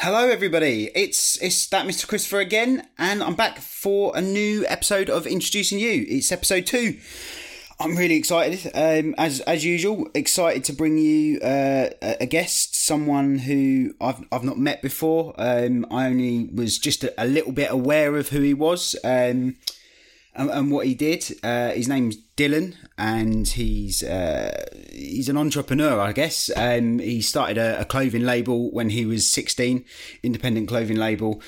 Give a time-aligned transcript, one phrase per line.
[0.00, 0.92] Hello, everybody.
[0.94, 2.06] It's it's that Mr.
[2.06, 6.06] Christopher again, and I'm back for a new episode of Introducing You.
[6.08, 7.00] It's episode two.
[7.80, 10.08] I'm really excited, um, as as usual.
[10.14, 15.34] Excited to bring you uh, a guest, someone who I've I've not met before.
[15.36, 18.94] Um, I only was just a, a, little bit aware of who he was.
[19.02, 19.56] Um,
[20.38, 21.24] and, and what he did.
[21.42, 26.50] Uh, his name's Dylan, and he's uh, he's an entrepreneur, I guess.
[26.56, 29.84] Um, he started a, a, clothing label when he was sixteen,
[30.22, 31.42] independent clothing label.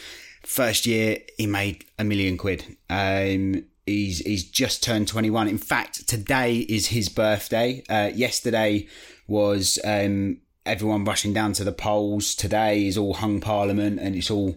[0.44, 2.76] First year, he made a million quid.
[2.90, 5.46] Um, he's he's just turned twenty one.
[5.46, 7.84] In fact, today is his birthday.
[7.88, 8.88] Uh, yesterday
[9.28, 12.34] was um, everyone rushing down to the polls.
[12.34, 14.56] Today is all hung parliament, and it's all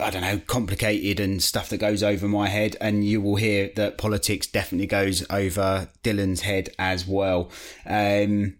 [0.00, 2.76] I don't know, complicated and stuff that goes over my head.
[2.80, 7.50] And you will hear that politics definitely goes over Dylan's head as well.
[7.86, 8.56] Um,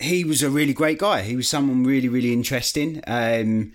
[0.00, 1.22] he was a really great guy.
[1.22, 3.02] He was someone really, really interesting.
[3.06, 3.72] Um,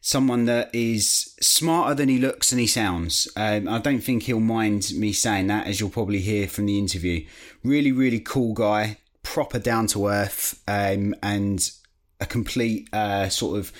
[0.00, 3.26] someone that is smarter than he looks and he sounds.
[3.36, 6.78] Um, I don't think he'll mind me saying that, as you'll probably hear from the
[6.78, 7.26] interview.
[7.62, 11.70] Really, really cool guy, proper down to earth, um, and
[12.20, 13.72] a complete uh, sort of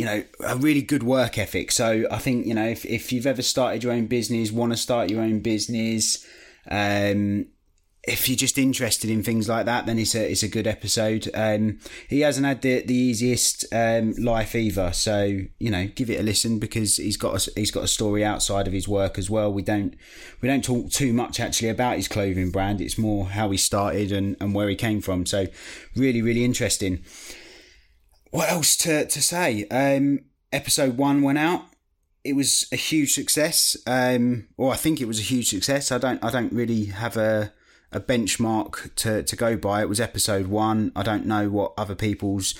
[0.00, 1.70] you know, a really good work ethic.
[1.70, 4.78] So I think, you know, if, if you've ever started your own business, want to
[4.78, 6.26] start your own business,
[6.70, 7.48] um,
[8.04, 11.28] if you're just interested in things like that, then it's a it's a good episode.
[11.34, 16.18] Um, he hasn't had the the easiest um, life either, so you know, give it
[16.18, 19.28] a listen because he's got a, he's got a story outside of his work as
[19.28, 19.52] well.
[19.52, 19.94] We don't
[20.40, 22.80] we don't talk too much actually about his clothing brand.
[22.80, 25.26] It's more how he started and and where he came from.
[25.26, 25.48] So
[25.94, 27.04] really really interesting
[28.30, 29.66] what else to, to say?
[29.70, 30.20] Um,
[30.52, 31.64] episode one went out.
[32.22, 33.76] It was a huge success.
[33.86, 35.90] Um, or I think it was a huge success.
[35.90, 37.52] I don't I don't really have a
[37.92, 39.82] a benchmark to, to go by.
[39.82, 40.92] It was episode one.
[40.94, 42.54] I don't know what other people's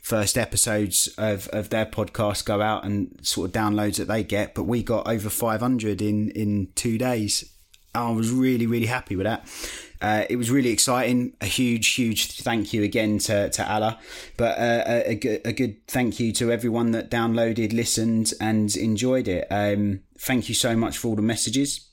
[0.00, 4.54] first episodes of, of their podcast go out and sort of downloads that they get,
[4.54, 7.52] but we got over 500 in, in two days.
[7.94, 9.48] I was really, really happy with that.
[10.00, 11.34] Uh, it was really exciting.
[11.40, 13.98] A huge, huge thank you again to, to Allah,
[14.36, 18.74] but uh, a, a, good, a good thank you to everyone that downloaded, listened, and
[18.76, 19.46] enjoyed it.
[19.50, 21.88] Um, thank you so much for all the messages.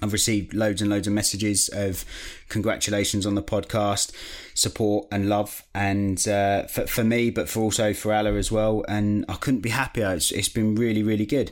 [0.00, 2.04] I've received loads and loads of messages of
[2.48, 4.12] congratulations on the podcast,
[4.54, 8.84] support and love, and uh, for, for me, but for also for Allah as well.
[8.86, 10.12] And I couldn't be happier.
[10.14, 11.50] It's, it's been really, really good.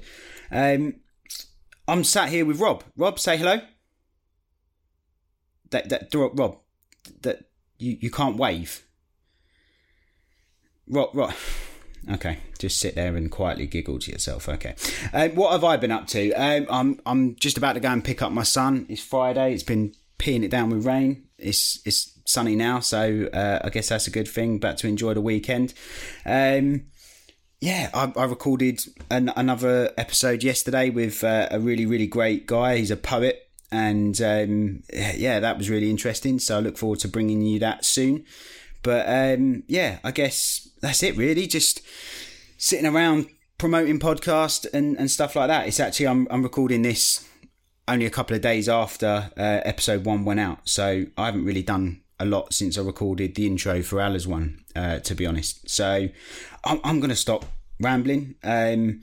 [0.53, 0.95] Um,
[1.89, 2.85] I'm sat here with Rob.
[2.97, 3.61] Rob, say hello
[5.71, 6.59] that that Rob,
[7.23, 7.45] that
[7.79, 8.85] you you can't wave.
[10.89, 11.35] Rob, Rob.
[12.09, 14.49] Okay, just sit there and quietly giggle to yourself.
[14.49, 14.77] Okay,
[15.13, 16.33] um, what have I been up to?
[16.33, 18.87] Um, I'm I'm just about to go and pick up my son.
[18.89, 19.53] It's Friday.
[19.53, 21.25] It's been peeing it down with rain.
[21.39, 24.59] It's it's sunny now, so uh, I guess that's a good thing.
[24.59, 25.75] Back to enjoy the weekend.
[26.25, 26.87] Um,
[27.61, 32.77] yeah, I, I recorded an, another episode yesterday with uh, a really really great guy.
[32.77, 36.39] He's a poet and um, yeah, that was really interesting.
[36.39, 38.25] So I look forward to bringing you that soon.
[38.83, 41.47] But um, yeah, I guess that's it really.
[41.47, 41.83] Just
[42.57, 43.27] sitting around
[43.59, 45.67] promoting podcast and, and stuff like that.
[45.67, 47.27] It's actually I'm I'm recording this
[47.89, 51.63] only a couple of days after uh, episode one went out, so I haven't really
[51.63, 55.69] done a lot since I recorded the intro for Allah's one, uh, to be honest.
[55.69, 56.09] So
[56.65, 57.45] I'm, I'm going to stop
[57.81, 58.37] rambling.
[58.43, 59.03] Um,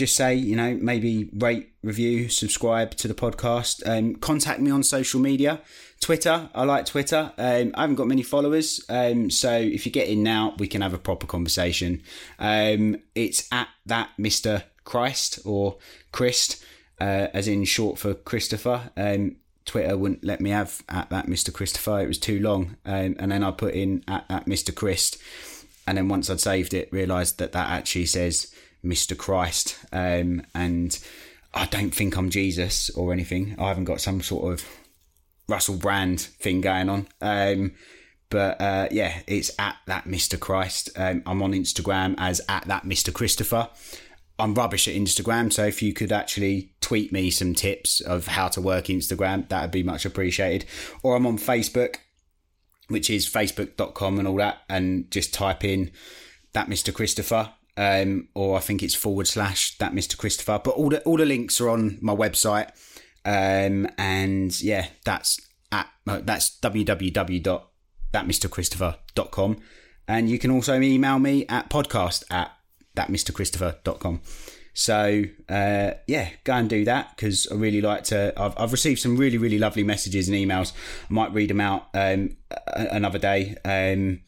[0.00, 3.86] just say, you know, maybe rate, review, subscribe to the podcast.
[3.86, 5.60] Um, contact me on social media.
[6.00, 7.32] Twitter, I like Twitter.
[7.36, 8.82] Um, I haven't got many followers.
[8.88, 12.02] Um, so if you get in now, we can have a proper conversation.
[12.38, 14.64] Um, it's at that Mr.
[14.84, 15.76] Christ or
[16.12, 16.64] Christ,
[16.98, 18.90] uh, as in short for Christopher.
[18.96, 19.36] Um,
[19.66, 21.52] Twitter wouldn't let me have at that Mr.
[21.52, 22.00] Christopher.
[22.00, 24.74] It was too long, um, and then I put in at that Mr.
[24.74, 25.18] Christ,
[25.86, 28.50] and then once I'd saved it, realised that that actually says
[28.84, 29.16] Mr.
[29.16, 30.98] Christ, um, and
[31.52, 33.56] I don't think I'm Jesus or anything.
[33.58, 34.64] I haven't got some sort of
[35.48, 37.08] Russell Brand thing going on.
[37.20, 37.72] Um,
[38.30, 40.38] but uh, yeah, it's at that Mr.
[40.38, 40.90] Christ.
[40.96, 43.12] Um, I'm on Instagram as at that Mr.
[43.12, 43.68] Christopher.
[44.38, 48.48] I'm rubbish at Instagram, so if you could actually tweet me some tips of how
[48.48, 50.64] to work Instagram, that would be much appreciated.
[51.02, 51.96] Or I'm on Facebook,
[52.88, 55.90] which is facebook.com and all that, and just type in
[56.54, 56.94] that Mr.
[56.94, 57.52] Christopher.
[57.76, 60.16] Um, or I think it's forward slash that Mr.
[60.16, 60.60] Christopher.
[60.62, 62.70] But all the all the links are on my website.
[63.24, 65.40] Um, and yeah, that's
[65.72, 69.56] at uh, that's www.thatmrchristopher.com.
[70.08, 72.52] And you can also email me at podcast at
[72.96, 74.20] thatmrchristopher.com.
[74.72, 78.32] So uh, yeah, go and do that because I really like to.
[78.36, 80.72] I've, I've received some really really lovely messages and emails.
[81.08, 82.36] I might read them out um,
[82.66, 83.56] another day.
[83.64, 84.20] Um,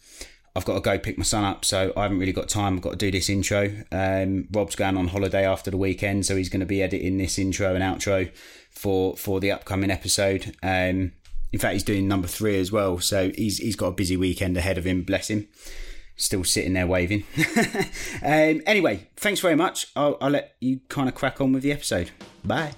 [0.54, 2.76] I've got to go pick my son up, so I haven't really got time.
[2.76, 3.70] I've got to do this intro.
[3.90, 7.38] Um, Rob's going on holiday after the weekend, so he's going to be editing this
[7.38, 8.30] intro and outro
[8.70, 10.54] for for the upcoming episode.
[10.62, 11.12] Um,
[11.52, 14.56] in fact, he's doing number three as well, so he's he's got a busy weekend
[14.56, 15.02] ahead of him.
[15.02, 15.48] Bless him.
[16.16, 17.24] Still sitting there waving.
[18.22, 19.86] um, anyway, thanks very much.
[19.96, 22.10] I'll, I'll let you kind of crack on with the episode.
[22.44, 22.72] Bye.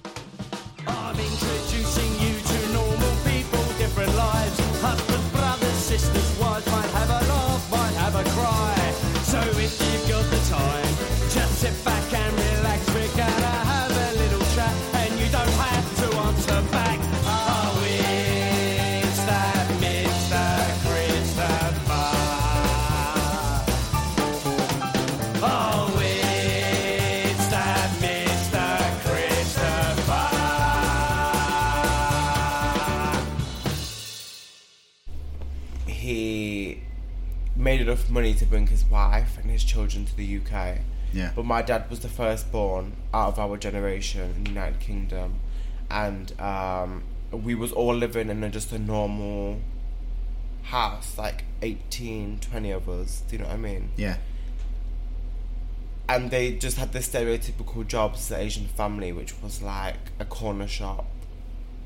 [37.85, 40.79] Enough money to bring his wife and his children to the UK.
[41.13, 41.31] Yeah.
[41.37, 45.41] But my dad was the firstborn out of our generation in the United Kingdom,
[45.91, 49.61] and um, we was all living in a, just a normal
[50.65, 53.23] house, like 18, 20 of us.
[53.29, 53.91] Do you know what I mean?
[53.97, 54.17] Yeah.
[56.09, 60.67] and they just had this stereotypical jobs an Asian family, which was like a corner
[60.67, 61.07] shop,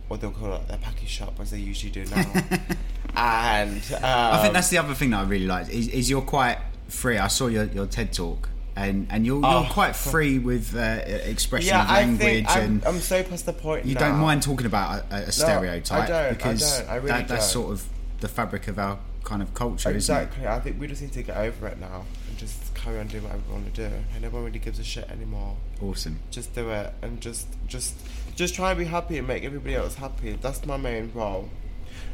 [0.08, 2.24] or they'll call it their package shop, as they usually do now.
[3.16, 6.22] and um, I think that's the other thing that I really like is, is you're
[6.22, 6.58] quite
[6.88, 7.18] free.
[7.18, 9.62] I saw your, your TED talk, and, and you're, Oh.
[9.62, 13.22] you're quite free with uh, expression yeah, of I language, think I'm, and I'm so
[13.22, 13.86] past the point.
[13.86, 14.00] you now.
[14.00, 17.28] don't mind talking about a, a stereotype I don't, I because don't, I really that,
[17.28, 17.62] that's don't.
[17.64, 17.84] sort of
[18.20, 20.46] the fabric of our kind of culture, Exactly.
[20.46, 23.24] I think we just need to get over it now and just carry on doing
[23.24, 23.94] whatever we want to do.
[24.14, 25.56] And no one really gives a shit anymore.
[25.82, 26.18] Awesome.
[26.30, 27.94] Just do it and just just
[28.38, 30.38] just try and be happy and make everybody else happy.
[30.40, 31.48] That's my main role.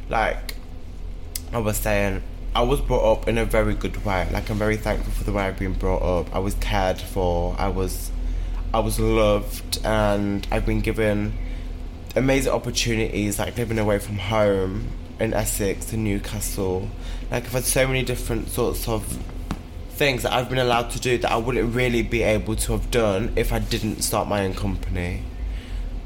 [0.09, 0.55] Like
[1.53, 2.23] I was saying,
[2.55, 4.27] I was brought up in a very good way.
[4.31, 6.35] Like I'm very thankful for the way I've been brought up.
[6.35, 7.55] I was cared for.
[7.59, 8.09] I was
[8.73, 11.33] I was loved and I've been given
[12.15, 14.87] amazing opportunities like living away from home
[15.19, 16.89] in Essex in Newcastle.
[17.29, 19.19] Like I've had so many different sorts of
[19.91, 22.89] things that I've been allowed to do that I wouldn't really be able to have
[22.89, 25.21] done if I didn't start my own company.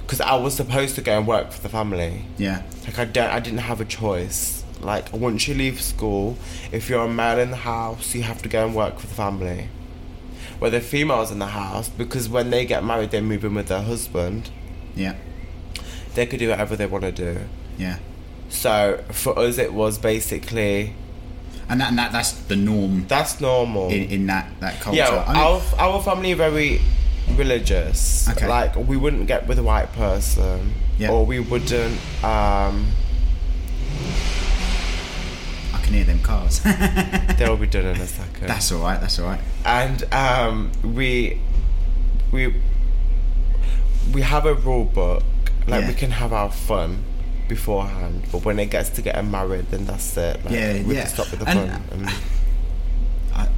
[0.09, 2.25] Because I was supposed to go and work for the family.
[2.39, 2.63] Yeah.
[2.85, 4.63] Like I don't, I didn't have a choice.
[4.81, 6.35] Like once you leave school,
[6.71, 9.13] if you're a male in the house, you have to go and work for the
[9.13, 9.67] family.
[10.57, 13.67] Where the females in the house, because when they get married, they move in with
[13.67, 14.49] their husband.
[14.95, 15.13] Yeah.
[16.15, 17.41] They could do whatever they want to do.
[17.77, 17.99] Yeah.
[18.49, 20.95] So for us, it was basically
[21.69, 23.89] And that, and that that's the norm that's normal.
[23.89, 24.97] in, in that, that culture.
[24.97, 26.81] Yeah, I mean- our our family very
[27.39, 28.29] religious.
[28.29, 28.47] Okay.
[28.47, 31.11] Like we wouldn't get with a white person, Yeah.
[31.11, 31.97] or we wouldn't.
[32.23, 32.91] Um,
[35.73, 36.59] I can hear them cars.
[37.37, 38.47] they'll be done in a second.
[38.47, 38.99] that's all right.
[39.01, 39.41] That's all right.
[39.65, 41.39] and um, we
[42.31, 42.53] we
[44.13, 45.23] we have a rule book.
[45.67, 45.87] Like Yeah.
[45.87, 47.03] we can have our fun
[47.47, 50.43] beforehand, but when it gets to getting married, then that's it.
[50.45, 51.01] Like, Yeah, we yeah.
[51.01, 51.83] can stop with the And- fun.
[51.91, 52.09] And,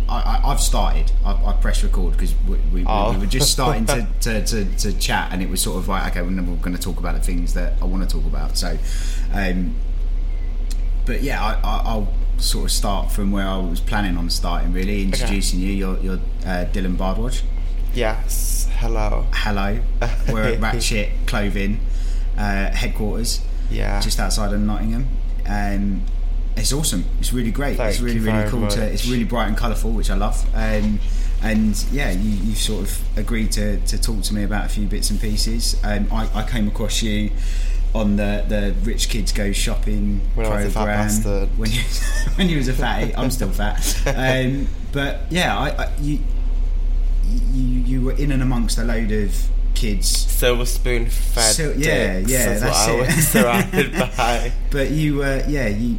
[0.10, 1.12] I, I, I've started.
[1.26, 3.12] I, I press record because we, we, Oh.
[3.14, 6.12] we were just starting to, to, to, to chat, and it was sort of like,
[6.12, 8.58] okay, we're going to talk about the things that I want to talk about.
[8.58, 8.78] So,
[9.34, 9.76] um,
[11.06, 14.74] but yeah, I, I, I'll sort of start from where I was planning on starting.
[14.74, 15.72] Really introducing you.
[15.72, 17.42] You're, you're uh, Dylan Bhardwaj.
[17.94, 19.26] yes, hello.
[19.34, 19.80] Hello.
[20.32, 21.80] We're at Ratchet Clothing
[22.38, 24.00] uh, headquarters, Yeah.
[24.00, 25.08] just outside of Nottingham.
[25.48, 26.04] Um,
[26.56, 27.06] it's awesome.
[27.20, 27.78] It's really great.
[27.78, 28.68] Thank it's really really cool.
[28.68, 30.44] To, it's really bright and colourful, which I love.
[30.56, 31.00] Um,
[31.44, 34.86] and yeah, you, you sort of agreed to, to talk to me about a few
[34.88, 35.80] bits and pieces.
[35.84, 37.32] Um, I, I came across you
[37.94, 41.82] on the the rich kids go shopping When I was a fat program when you
[42.36, 43.16] when you was a fatty.
[43.16, 46.20] I'm still fat, um, but yeah, I, I you
[47.54, 49.36] you you were in and amongst a load of
[49.74, 51.56] kids, Silver spoon fed.
[51.56, 53.16] So- yeah, yeah, that's what I it.
[53.16, 54.52] was surrounded by.
[54.70, 55.98] but you were yeah you.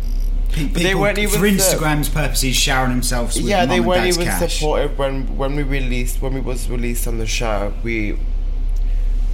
[0.53, 4.07] Pe- People, they weren't even for the- Instagram's purposes, showering themselves with yeah, they weren't
[4.07, 4.59] even cash.
[4.59, 7.73] supportive when when we released when we was released on the show.
[7.83, 8.19] We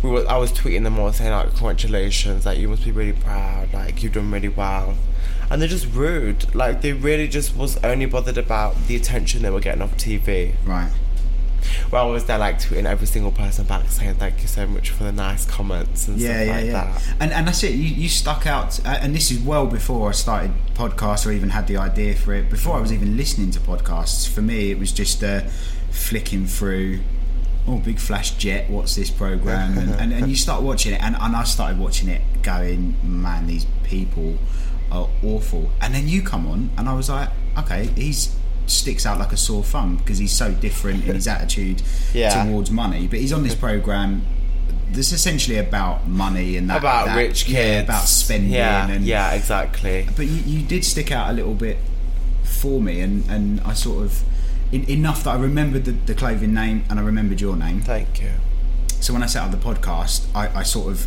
[0.02, 3.12] we were I was tweeting them all saying like congratulations, like you must be really
[3.12, 4.96] proud, like you've done really well.
[5.50, 6.54] And they're just rude.
[6.54, 10.54] Like they really just was only bothered about the attention they were getting off TV.
[10.64, 10.90] Right.
[11.90, 14.90] Well, I was there like tweeting every single person back saying thank you so much
[14.90, 16.72] for the nice comments and Yeah, stuff yeah, like yeah.
[16.72, 17.14] that.
[17.20, 17.72] And and that's it.
[17.72, 21.50] You, you stuck out, uh, and this is well before I started podcasts or even
[21.50, 22.50] had the idea for it.
[22.50, 25.42] Before I was even listening to podcasts, for me it was just uh,
[25.90, 27.00] flicking through.
[27.66, 28.70] Oh, big flash jet!
[28.70, 29.76] What's this program?
[29.76, 33.46] And, and, and you start watching it, and, and I started watching it, going, man,
[33.46, 34.38] these people
[34.90, 35.70] are awful.
[35.82, 38.34] And then you come on, and I was like, okay, he's
[38.70, 41.82] sticks out like a sore thumb because he's so different in his attitude
[42.12, 42.44] Yeah.
[42.44, 43.06] towards money.
[43.06, 44.22] But he's on this program
[44.90, 47.50] that's essentially about money and that, About that- rich kids.
[47.58, 50.08] yeah, about spending, Yeah, and yeah, exactly.
[50.16, 51.76] But you, you did stick out a little bit
[52.44, 54.22] for me, and, and I sort of
[54.72, 57.80] in, enough that I remembered the, the clothing name and I remembered your name.
[57.82, 58.32] Thank you.
[59.00, 61.06] So when I set up the podcast, I, I sort of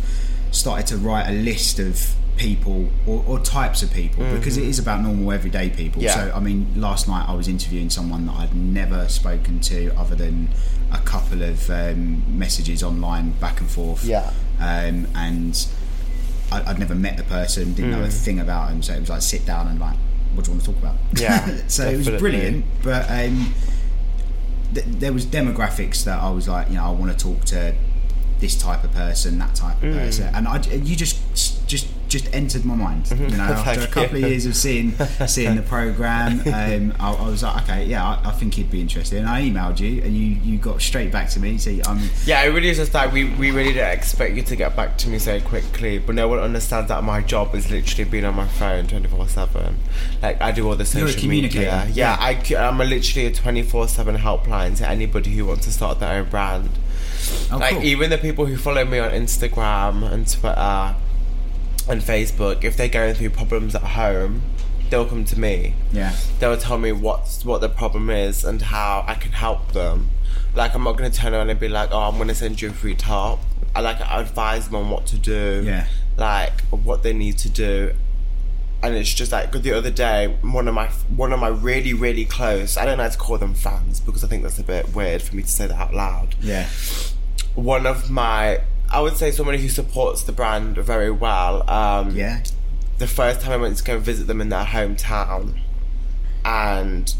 [0.50, 4.78] started to write a list of people or, or types of people because it is
[4.78, 6.02] about normal everyday people.
[6.02, 6.14] Yeah.
[6.14, 10.14] So I mean, last night I was interviewing someone that I'd never spoken to other
[10.16, 10.48] than
[10.92, 14.04] a couple of um, messages online back and forth.
[14.04, 14.32] Yeah.
[14.60, 15.66] Um, and
[16.50, 18.82] I, I'd never met the person, didn't know a thing about him.
[18.82, 19.96] So it was like sit down and like,
[20.34, 20.96] what do you want to talk about?
[21.14, 23.08] Yeah, so it was brilliant, but.
[23.10, 23.54] Um,
[24.74, 27.74] th- there was demographics that I was like, you know, I want to talk to
[28.40, 29.98] this type of person, that type of Mm.
[29.98, 31.18] person, and I, you just
[31.68, 33.10] just just entered my mind.
[33.10, 34.92] You know, after a couple of years of seeing
[35.26, 38.80] seeing the program, um, I, I was like, okay, yeah, I, I think he'd be
[38.80, 39.18] interested.
[39.18, 41.56] And I emailed you, and you you got straight back to me.
[41.58, 44.56] So I'm Yeah, it really is just like we, we really didn't expect you to
[44.56, 48.08] get back to me so quickly, but no one understands that my job is literally
[48.08, 49.76] being on my phone 24 7.
[50.20, 51.62] Like, I do all the social media.
[51.62, 51.86] yeah.
[51.92, 56.00] Yeah, I, I'm a literally a 24 7 helpline to anybody who wants to start
[56.00, 56.70] their own brand.
[57.50, 57.84] oh, like, cool.
[57.84, 60.96] even the people who follow me on Instagram and Twitter
[61.88, 64.42] and Facebook, if they're going through problems at home,
[64.90, 69.04] they'll come to me yeah, they'll tell me what's what the problem is and how
[69.06, 70.10] I can help them.
[70.54, 72.72] Like I'm not gonna turn around and be like, oh, I'm gonna send you a
[72.72, 73.38] free top.
[73.74, 75.62] I like I advise them on what to do.
[75.64, 75.86] Yeah.
[76.16, 77.94] Like what they need to do.
[78.82, 82.24] And it's just like the other day, one of my one of my really really
[82.26, 82.76] close.
[82.76, 85.36] I don't like to call them fans because I think that's a bit weird for
[85.36, 86.68] me to say that out loud yeah,
[87.54, 88.60] one of my
[88.92, 91.68] I would say somebody who supports the brand very well.
[91.70, 92.42] Um, yeah,
[92.98, 95.58] The first time I went to go visit them in their hometown,
[96.44, 97.14] and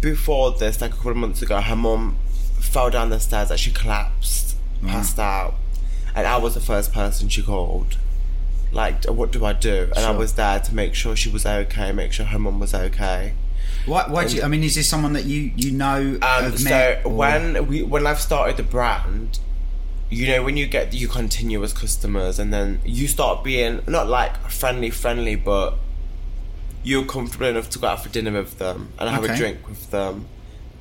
[0.00, 2.16] before this, like a couple of months ago, her mum
[2.58, 5.54] fell down the stairs, she collapsed, passed out,
[6.14, 7.96] and I was the first person she called.
[8.72, 9.90] Like, what do I do?
[9.96, 12.72] And I was there to make sure she was okay, make sure her mum was
[12.72, 13.34] okay.
[13.84, 14.04] Why?
[14.08, 14.26] Why?
[14.26, 17.10] Do you, I mean, is this someone that you you know Um, have so or-
[17.12, 19.40] when we when I've started the brand,
[20.10, 24.36] you know when you get your continuous customers and then you start being not like
[24.50, 25.74] friendly friendly, but
[26.82, 29.34] you're comfortable enough to go out for dinner with them and have Okay.
[29.34, 30.26] a drink with them,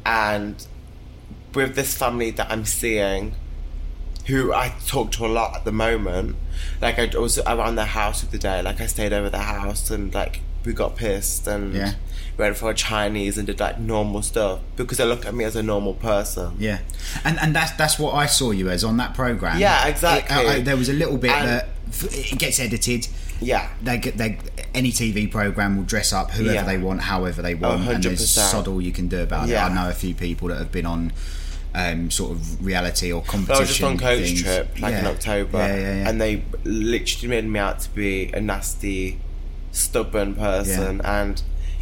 [0.05, 0.65] and
[1.53, 3.35] with this family that I'm seeing,
[4.27, 6.35] who I talk to a lot at the moment.
[6.81, 8.61] Like I was around their house of the other day.
[8.61, 11.93] Like I stayed over their house and like we got pissed and Yeah.
[12.37, 15.55] went for a Chinese and did like normal stuff because they look at me as
[15.55, 16.51] a normal person.
[16.59, 16.77] Yeah,
[17.25, 19.57] and and that's that's what I saw you as on that program.
[19.59, 20.37] Yeah, exactly.
[20.45, 21.69] It- uh, there was a little bit And- that
[22.13, 23.07] it gets edited.
[23.41, 23.67] Yeah.
[23.81, 24.37] They get they
[24.75, 26.63] any TV program will dress up whoever Yeah.
[26.71, 28.51] they want, however they want, and there's 100%.
[28.51, 29.65] sod all you can do about Yeah.
[29.65, 29.71] it.
[29.71, 31.11] I know a few people that have been on.
[31.71, 33.55] Um, sort of reality or competition.
[33.55, 34.41] I was just on coach things.
[34.41, 36.09] trip like in October, Yeah, yeah, yeah.
[36.09, 39.19] and they literally made me out to be a nasty,
[39.71, 41.41] stubborn person, and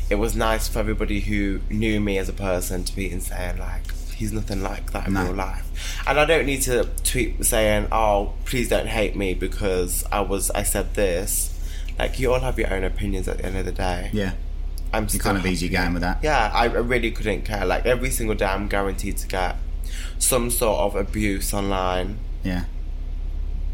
[0.10, 3.92] it was nice for everybody who knew me as a person to be saying like
[4.16, 5.26] he's nothing like that in No.
[5.26, 10.04] real life, and I don't need to tweet saying oh please don't hate me because
[10.12, 11.54] I was I said this.
[12.00, 14.10] Like you all have your own opinions at the end of the day.
[14.14, 14.34] yeah,
[14.94, 16.20] I'm you're kind of easy going with that.
[16.24, 17.66] yeah, I really couldn't care.
[17.66, 19.56] Like every single day, I'm guaranteed to get
[20.20, 22.20] some sort of abuse online.
[22.44, 22.66] Yeah.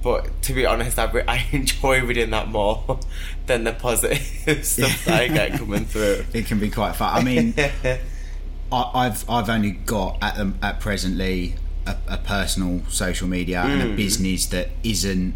[0.04, 3.00] But to be honest, I, re- I enjoy reading that more
[3.46, 4.20] than the positive
[4.66, 6.26] stuff that I get coming through.
[6.34, 7.18] it can be quite fun.
[7.18, 11.56] I mean, I, I've I've only got at um, at presently
[11.88, 13.94] a, a personal social media and Mm.
[13.94, 15.36] a business that isn't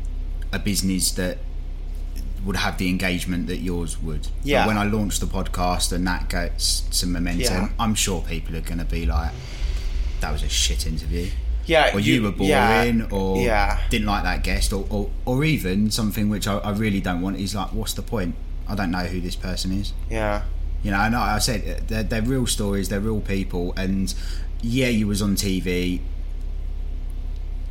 [0.51, 1.37] a business that
[2.45, 4.21] would have the engagement that yours would.
[4.23, 4.67] But Yeah.
[4.67, 7.69] when I launch the podcast and that gets some momentum, Yeah.
[7.79, 9.31] I'm sure people are going to be like,
[10.21, 11.29] "That was a shit interview."
[11.67, 13.79] Yeah, or you, you- were boring, yeah, or yeah.
[13.89, 17.37] didn't like that guest, or, or, or even something which I, I really don't want
[17.39, 18.33] is like, what's the point?
[18.67, 19.93] I don't know who this person is.
[20.09, 20.43] Yeah.
[20.83, 24.13] You know, and I I said they're, they're real stories, they're real people, and
[24.61, 26.01] yeah, you was on TV.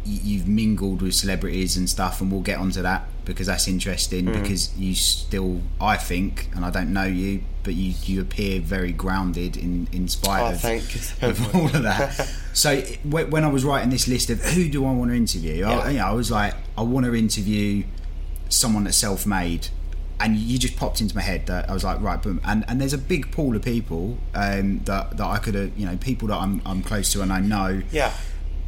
[0.07, 4.27] You've mingled with celebrities and stuff, and we'll get onto that because that's interesting.
[4.27, 4.41] Mm.
[4.41, 8.93] Because you still, I think, and I don't know you, but you you appear very
[8.93, 12.13] grounded in in spite Oh, of, so of all of that.
[12.53, 15.91] so when I was writing this list of who do I want to interview, I,
[15.91, 17.85] you know, I was like, I want to interview
[18.49, 19.69] someone that's self-made
[20.21, 22.81] and you just popped into my head that I was like right boom and and
[22.81, 26.29] there's a big pool of people um, that that I could have you know people
[26.29, 28.13] that I'm, I'm close to and I know Yeah.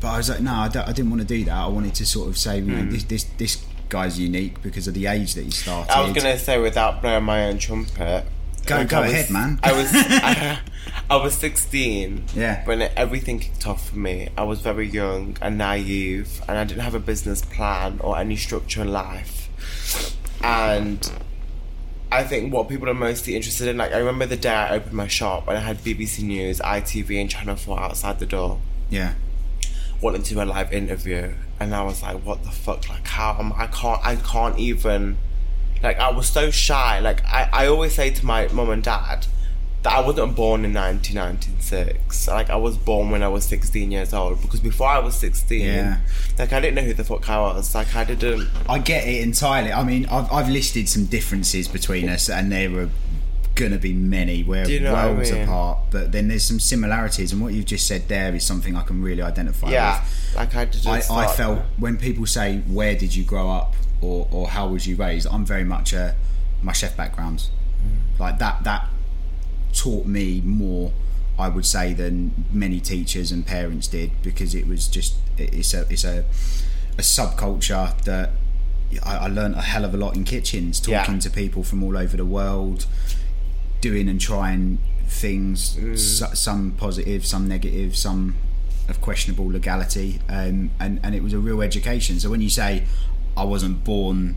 [0.00, 2.06] But I was like no I, I didn't want to do that I wanted to
[2.06, 2.90] sort of say you know, Hmm.
[2.90, 6.38] this this this guy's unique because of the age that he started I was gonna
[6.38, 8.24] say without blowing my own trumpet.
[8.66, 9.58] Go- like, go was- ahead, man.
[9.62, 10.58] I was I,
[11.10, 12.24] I was 16.
[12.34, 12.64] Yeah.
[12.66, 16.82] When everything kicked off for me, I was very young and naive, and I didn't
[16.82, 19.48] have a business plan or any structure in life.
[20.42, 21.10] And
[22.12, 24.92] I think what people are mostly interested in, like I remember the day I opened
[24.92, 29.14] my shop and I had BBC News, ITV, and Channel 4 outside the door yeah
[30.00, 32.88] wanting to do a live interview and I was like what the fuck?
[32.88, 35.16] Like how am I can't I can't even
[35.82, 37.00] like I was so shy.
[37.00, 39.26] Like I, I always say to my mum and dad
[39.82, 44.12] that I wasn't born in 1996 like I was born when I was 16 years
[44.12, 45.98] old because before I was 16 Yeah.
[46.38, 47.74] like I didn't know who the fuck I was.
[47.74, 49.72] Like I didn't I get it entirely.
[49.72, 52.88] I mean I've, I've listed some differences between us and there were
[53.58, 55.42] gonna be many we're you know what I worlds mean?
[55.42, 58.82] apart but then there's some similarities and what you've just said there is something I
[58.82, 60.36] can really identify yeah with.
[60.36, 63.74] like I I, I felt when people say where did you grow up?
[64.00, 65.26] or, or how was you raised?
[65.30, 66.14] I'm very much a
[66.62, 67.48] my chef background
[67.82, 68.20] hmm.
[68.22, 68.88] like that that
[69.72, 70.92] taught me more
[71.38, 75.86] I would say than many teachers and parents did because it was just it's a
[75.88, 76.24] it's a
[76.98, 78.30] a subculture that
[79.04, 81.20] I, I learned a hell of a lot in kitchens talking Yeah.
[81.20, 82.86] to people from all over the world
[83.80, 85.98] doing and trying things Mm.
[85.98, 88.34] so, some positive some negative some
[88.88, 92.84] of questionable legality um, and and it was a real education so when you say
[93.36, 94.36] I wasn't born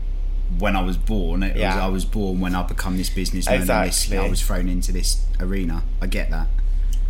[0.58, 3.68] when I was born it was I was born when I become this businessman and
[3.68, 4.18] this, Exactly.
[4.18, 6.48] I was thrown into this arena I get that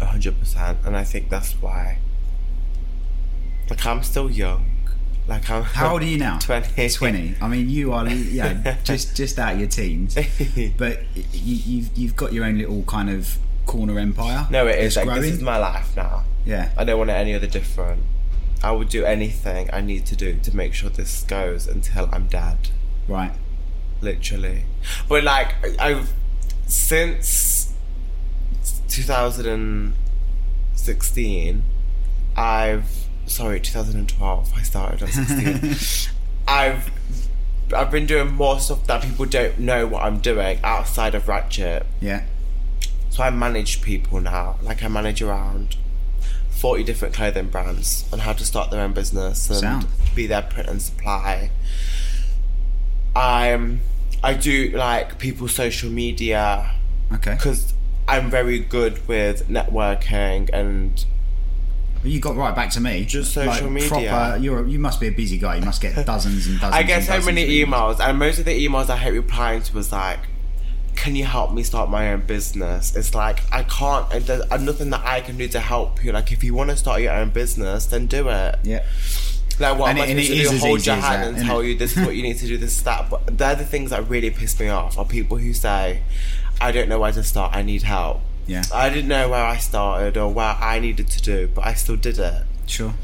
[0.01, 1.99] A hundred percent, and I think that's why.
[3.71, 4.72] Like I'm still young.
[5.29, 5.63] Like I'm.
[5.63, 6.89] how old are you now Twenty.
[6.89, 10.15] 20 I mean you are yeah just just out of your teens
[10.77, 14.97] but you, you've you've got your own little kind of corner empire No, it is
[14.97, 16.25] like this is my life now.
[16.45, 18.03] yeah I don't want it any other different.
[18.65, 22.27] I would do anything I need to do to make sure this goes until I'm
[22.27, 22.71] dead.
[23.09, 23.33] right
[24.01, 24.65] Literally.
[25.09, 26.13] But like I've
[26.67, 27.73] since
[28.89, 31.63] 2016,
[32.37, 33.02] I've
[33.33, 35.03] sorry 2012 I started.
[35.03, 36.13] I'm 16.
[36.49, 36.91] I've
[37.75, 41.87] I've been doing more stuff that people don't know what I'm doing outside of Ratchet.
[42.01, 42.25] yeah
[43.11, 44.57] So I manage people now.
[44.63, 45.77] Like I manage around
[46.51, 49.87] forty different clothing brands on how to start their own business and Sound.
[50.15, 51.51] be their print and supply.
[53.17, 53.81] I'm
[54.23, 56.75] I do like people's social media
[57.13, 57.73] okay because
[58.09, 61.05] I'm very good with networking and
[62.05, 63.05] you got right back to me.
[63.05, 63.89] Just social media.
[63.89, 65.57] Proper, you're you must be a busy guy.
[65.57, 66.75] You must get dozens and dozens.
[66.75, 69.93] I get so many emails, and most of the emails I hate replying to was
[69.93, 70.19] like,
[70.97, 74.09] "Can you help me start my own business?" It's like I can't.
[74.11, 76.13] There's uh, nothing that I can do to help you.
[76.13, 78.59] Like if you want to start your own business, then do it.
[78.65, 78.85] Yeah,
[79.61, 80.59] Like what And am I supposed to is do?
[80.59, 81.67] Hold your hand that, and tell it?
[81.69, 82.59] you this is what you need to do.
[82.59, 83.11] This is that.
[83.11, 84.99] But they're the things that really piss me off.
[84.99, 86.03] Are people who say,
[86.61, 87.55] "I don't know where to start.
[87.55, 91.21] I need help." Yeah, I didn't know where I started or where I needed to
[91.23, 92.43] do, but I still did it.
[92.67, 92.95] sure.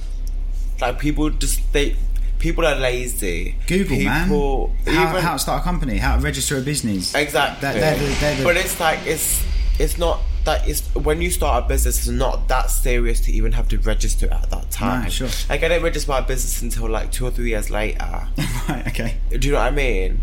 [0.81, 1.97] Like people just they
[2.39, 3.57] people are lazy.
[3.67, 4.29] Google, people, man.
[4.29, 5.99] How, even- how to start a company?
[5.99, 7.15] How to register a business?
[7.15, 7.69] Exactly.
[7.81, 9.43] They're the- they're the- but it's like it's
[9.79, 13.53] it's not that it's when you start a business, it's not that serious to even
[13.53, 15.11] have to register at that time.
[15.11, 15.29] sure.
[15.51, 18.29] Like I didn't register my business until like two or three years later.
[18.69, 18.87] right.
[18.87, 19.17] Okay.
[19.31, 20.21] Do you know what I mean?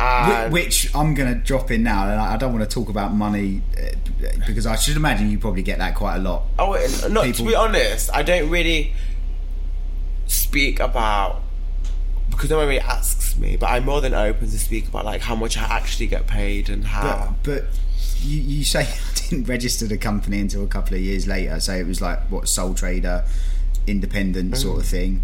[0.00, 2.88] And Which I'm going to drop in now, and I I don't want to talk
[2.88, 6.44] about money uh, because I should imagine you probably get that quite a lot.
[6.58, 6.72] oh,
[7.10, 8.94] not to people- be honest, I don't really
[10.26, 11.42] speak about
[12.30, 15.20] because no one really asks me, but I'm more than open to speak about like
[15.20, 17.34] how much I actually get paid and how.
[17.42, 17.64] But, but
[18.20, 21.74] you, you say you didn't register the company until a couple of years later, so
[21.74, 23.24] it was like what sole trader,
[23.86, 25.22] independent sort of thing.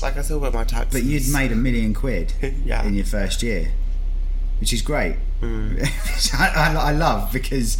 [0.00, 0.92] like I still wear my taxes.
[0.92, 2.32] But you'd made a million quid
[2.64, 2.84] Yeah.
[2.86, 3.72] in your first year.
[4.62, 5.16] Which is great.
[5.40, 5.76] Mm.
[6.14, 7.76] Which I, I, I love because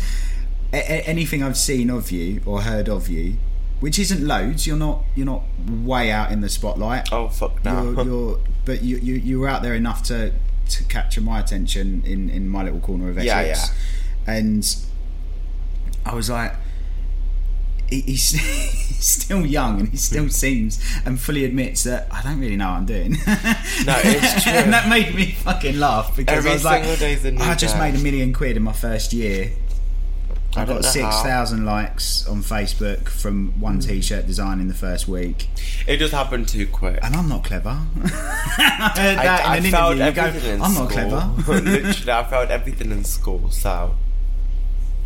[0.73, 3.37] a- a- anything I've seen of you or heard of you,
[3.79, 7.13] which isn't loads, you're not you're not way out in the spotlight.
[7.13, 7.93] Oh fuck no.
[7.93, 10.33] You're, you're but you, you you were out there enough to
[10.71, 13.45] to capture my attention in in my little corner of Essex, Yeah,
[14.35, 14.39] yeah.
[14.41, 14.77] and
[16.05, 16.53] I was like.
[17.95, 22.41] He- He's, he's still young and he still seems and fully admits that I don't
[22.41, 23.13] really know what I'm doing.
[23.87, 24.53] No, it's true.
[24.53, 27.55] and that made me fucking laugh because Every I was like, day's a new I
[27.55, 29.53] just made a million quid in my first year.
[30.55, 33.87] I I got six thousand likes on Facebook from one Mm.
[33.89, 35.49] T-shirt design in the first week,
[35.87, 36.99] It just happened too quick.
[37.03, 37.79] and I'm not clever.
[38.05, 40.05] I I, I in an failed interview.
[40.07, 40.85] You go, everything in I'm school.
[40.85, 41.61] not clever.
[41.63, 43.51] Literally, I failed everything in school.
[43.51, 43.95] So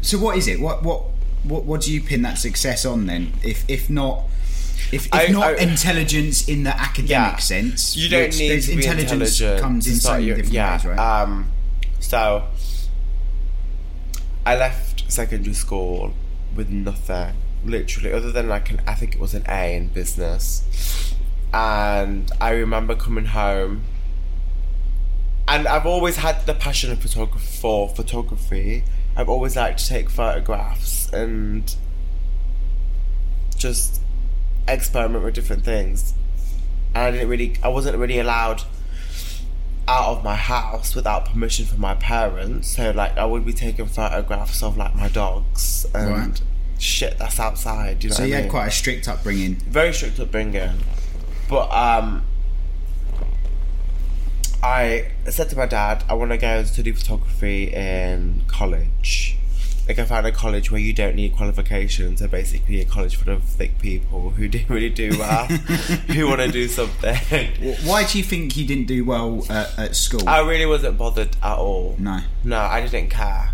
[0.02, 0.60] so what is it?
[0.60, 1.02] What what
[1.48, 3.32] what what do you pin that success on then?
[3.42, 4.24] If if not.
[4.92, 8.68] If, if I- not I- intelligence in the academic yeah, sense, you don't need to
[8.68, 9.60] be intelligence intelligent.
[9.60, 11.22] comes in so many your- different yeah, ways, right?
[11.22, 11.50] Um,
[11.98, 12.44] so
[14.44, 16.12] I left secondary school
[16.54, 21.14] with nothing, literally, other than like an I think it was an A in business,
[21.52, 23.82] and I remember coming home.
[25.48, 28.82] And I've always had the passion of photography for photography.
[29.16, 31.74] I've always liked to take photographs and
[33.56, 34.00] just
[34.68, 36.14] experiment with different things.
[36.94, 38.62] And I didn't really, I wasn't really allowed
[39.88, 42.68] out of my house without permission from my parents.
[42.76, 46.42] So like, I would be taking photographs of like my dogs and Right.
[46.78, 48.02] shit that's outside.
[48.02, 49.54] You know so you I had quite a strict upbringing.
[49.56, 50.80] very strict upbringing.
[51.48, 52.24] But um,
[54.62, 59.36] I said to my dad, I want to go and study photography in college.
[59.88, 63.32] Like I found a college where you don't need qualifications, so basically a college full
[63.32, 67.16] of thick people who didn't really do well, who want to do something.
[67.84, 70.28] Why do you think you didn't do well at, at school?
[70.28, 71.94] I really wasn't bothered at all.
[71.98, 72.20] no.
[72.42, 73.52] No, I didn't care.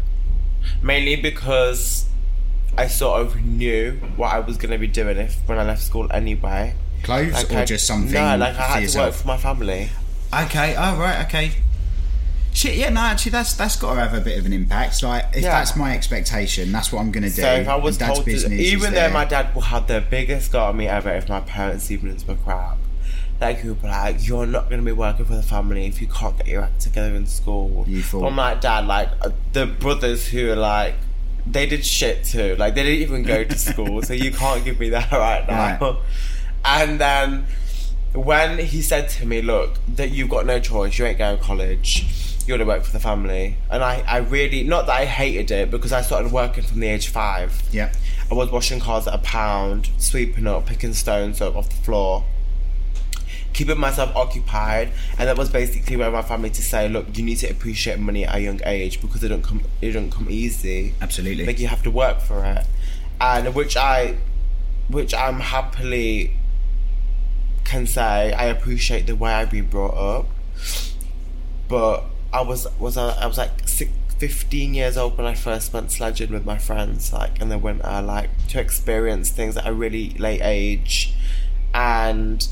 [0.81, 2.07] Mainly because
[2.79, 5.83] I sort of knew what I was going to be doing if when I left
[5.83, 6.75] school anyway.
[7.03, 9.91] Clothes Like or I- just something No, like I had to work for my family.
[10.35, 10.75] Okay.
[10.77, 11.25] Oh right.
[11.27, 11.53] Okay.
[12.55, 12.77] Shit.
[12.77, 12.90] Yeah.
[12.90, 13.01] No.
[13.01, 15.03] Actually, that's that's got to have a bit of an impact.
[15.03, 15.51] Like, if Yeah.
[15.59, 17.42] that's my expectation, that's what I'm going to do.
[17.42, 19.11] So if I was and dad's told to, business is even though there.
[19.11, 22.37] my dad will have the biggest go at me ever if my parents evenings were
[22.37, 22.79] crap.
[23.40, 26.01] Like he would be like, "You're not going to be working for the family if
[26.01, 29.31] you can't get your act together in school." You thought- I'm like, Dad, like uh,
[29.53, 30.95] the brothers who are like,
[31.45, 32.55] they did shit too.
[32.57, 35.79] Like they didn't even go to school, so you can't give me that right now.
[35.81, 35.97] Right.
[36.64, 37.47] And then
[38.14, 40.98] when he said to me, "Look, that you've got no choice.
[40.98, 42.07] You ain't going to college.
[42.46, 45.70] You're gonna work for the family." And I, I really, not that I hated it,
[45.70, 47.62] because I started working from the age of five.
[47.70, 47.92] Yeah.
[48.31, 52.25] I was washing cars at a pound, sweeping up, picking stones up off the floor,
[53.53, 57.37] keeping myself occupied, and that was basically where my family to say, "Look, you need
[57.38, 60.94] to appreciate money at a young age because it don't come, it don't come easy.
[61.01, 61.46] Absolutely.
[61.46, 62.66] Like you have to work for it."
[63.20, 64.16] And which I,
[64.88, 66.37] which I'm happily
[67.64, 70.27] can say I appreciate the way I've been brought up,
[71.68, 75.72] but I was was I, I was like six, 15 years old when I first
[75.72, 79.72] went sledging with my friends, like in the winter, like to experience things at a
[79.72, 81.14] really late age,
[81.75, 82.46] and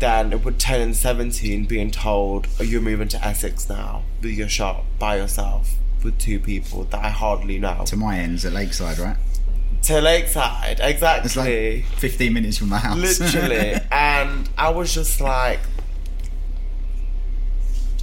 [0.00, 4.48] then it would turn 17 being told, oh, you're moving to Essex now with your
[4.48, 7.84] shop by yourself with two people that I hardly know.
[7.86, 9.16] To my ends at Lakeside, right?
[9.84, 11.26] To Lakeside, exactly.
[11.26, 12.96] It's like 15 minutes from my house.
[13.20, 15.60] literally and i was just like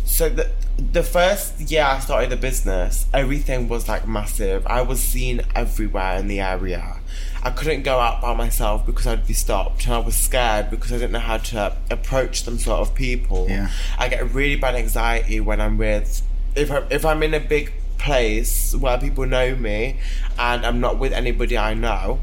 [0.05, 5.01] so the the first year i started the business everything was like massive i was
[5.01, 6.99] seen everywhere in the area
[7.43, 10.91] i couldn't go out by myself because i'd be stopped and i was scared because
[10.91, 13.69] i didn't know how to approach them sort of people Yeah.
[13.97, 16.21] i get really bad anxiety when i'm with
[16.55, 19.97] if, I'm, if i'm in a big place where people know me
[20.39, 22.19] and i'm not with anybody i know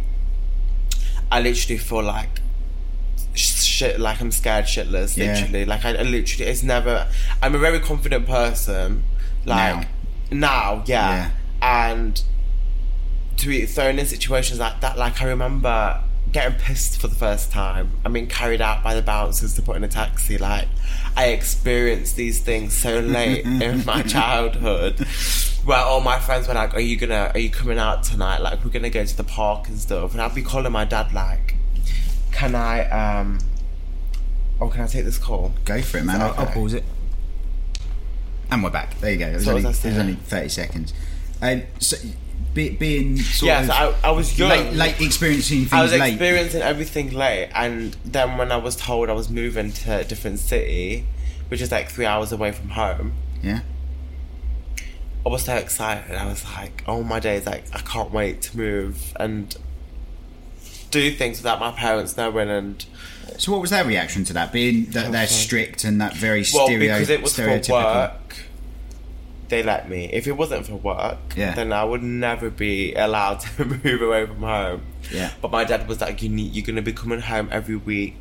[1.30, 2.40] I literally feel like
[3.34, 5.16] shit, like I'm scared shitless.
[5.16, 5.34] Yeah.
[5.34, 7.08] Literally, like I, I literally, it's never.
[7.42, 9.04] I'm a very confident person.
[9.44, 9.86] Like
[10.30, 11.30] now, yeah.
[11.62, 12.22] and
[13.38, 17.50] to be thrown in situations like that, like I remember getting pissed for the first
[17.50, 17.92] time.
[18.04, 20.36] I mean, carried out by the bouncers to put in a taxi.
[20.36, 20.68] Like
[21.16, 25.06] I experienced these things so late in my childhood,
[25.64, 27.30] where all my friends were like, "Are you gonna?
[27.34, 28.38] Are you coming out tonight?
[28.38, 31.12] Like we're gonna go to the park and stuff." And I'd be calling my dad
[31.12, 31.56] like,
[32.32, 32.88] "Can I?
[32.90, 33.38] um
[34.60, 36.20] Oh, can I take this call?" Go for it, man.
[36.20, 36.84] I'll, I'll pause it.
[38.50, 38.98] And we're back.
[39.00, 39.26] There you go.
[39.28, 40.94] It was, So only, was it was only 30 seconds.
[41.42, 41.96] Um, so,
[42.54, 43.72] be, being sort Yeah, of so
[44.04, 44.48] I, I was young.
[44.48, 46.14] late, late experiencing things I was late.
[46.14, 50.38] experiencing everything late, and then when I was told I was moving to a different
[50.38, 51.04] city,
[51.48, 53.60] which is like three hours away from home, yeah.
[55.26, 56.14] I was so excited.
[56.16, 59.54] I was like, oh my days, like I can't wait to move and
[60.90, 62.84] do things without my parents knowing and
[63.36, 64.52] So what was their reaction to that?
[64.52, 67.94] Being that they're strict and that very well stereo- because it was for stereotypical.
[68.12, 68.36] work
[69.48, 71.54] they let me if it wasn't for work Yeah.
[71.54, 75.30] then i would never be allowed to move away from home Yeah.
[75.40, 78.16] but my dad was like you need you're gonna be coming home every week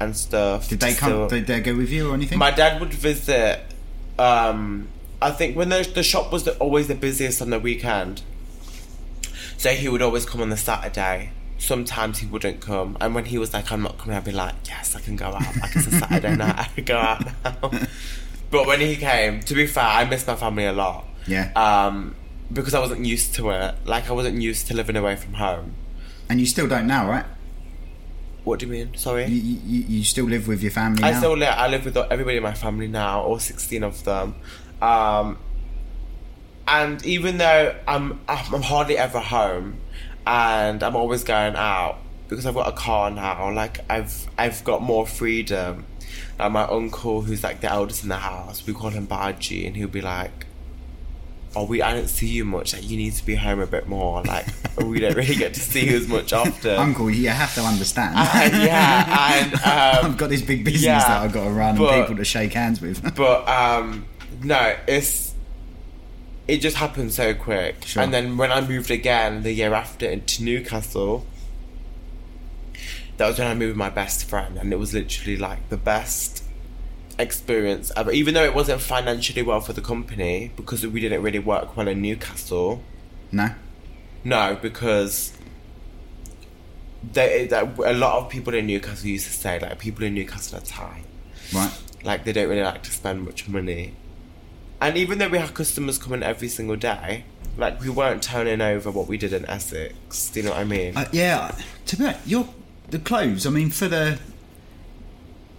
[0.00, 1.10] and stuff Did they come?
[1.10, 2.38] still- Did they go with you or anything?
[2.40, 3.60] my dad would visit
[4.18, 4.88] um
[5.22, 8.22] i think when the, the shop was the, always the busiest on the weekend
[9.56, 13.38] so he would always come on the saturday sometimes he wouldn't come and when he
[13.38, 15.86] was like i'm not coming i'd be like yes i can go out like it's
[15.86, 17.70] a saturday night i can go out now
[18.50, 21.52] but when he came to be fair i miss my family a lot Yeah.
[21.54, 22.14] um
[22.52, 25.74] because i wasn't used to it like i wasn't used to living away from home
[26.28, 27.26] and you still don't now, right?
[28.44, 31.18] what do you mean sorry You, you, you still live with your family I now?
[31.18, 31.54] still live.
[31.56, 34.34] I live with everybody in my family now, all sixteen of them.
[34.82, 35.38] Um,
[36.66, 39.78] and even though I'm, I'm hardly ever home,
[40.26, 43.52] and I'm always going out because I've got a car now.
[43.52, 45.86] Like I've, I've got more freedom.
[46.38, 49.76] Like my uncle, who's like the eldest in the house, we call him Baji, and
[49.76, 50.46] he'll be like,
[51.54, 52.72] "Oh, we I don't see you much.
[52.72, 54.22] Like you need to be home a bit more.
[54.22, 54.46] Like
[54.78, 58.16] we don't really get to see you as much often." Uncle, you have to understand.
[58.16, 59.54] And, yeah, and
[60.04, 62.16] um, I've got this big business yeah, that I've got to run but- and people
[62.16, 63.14] to shake hands with.
[63.16, 64.06] but um
[64.42, 65.34] no it's
[66.48, 68.02] it just happened so quick Sure.
[68.02, 71.24] and then when i moved again the year after into newcastle
[73.16, 75.76] that was when i moved with my best friend and it was literally like the
[75.76, 76.42] best
[77.18, 81.38] experience ever even though it wasn't financially well for the company because we didn't really
[81.38, 82.82] work well in newcastle
[83.30, 83.50] no?
[84.24, 85.32] no because
[87.12, 90.58] they, that a lot of people in newcastle used to say like people in newcastle
[90.58, 91.04] are tight
[91.52, 91.72] Right.
[92.02, 93.94] like they don't really like to spend much money.
[94.82, 97.24] And even though we had customers coming every single day,
[97.56, 100.30] like we weren't turning over what we did in Essex.
[100.30, 100.96] Do you know what I mean?
[100.96, 101.54] Uh, yeah,
[101.86, 102.48] to be honest, your
[102.90, 103.46] the clothes.
[103.46, 104.18] I mean, for the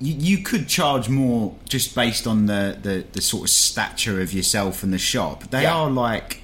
[0.02, 4.34] you, you could charge more just based on the, the the sort of stature of
[4.34, 5.50] yourself and the shop.
[5.52, 5.76] They Yeah.
[5.76, 6.42] are like,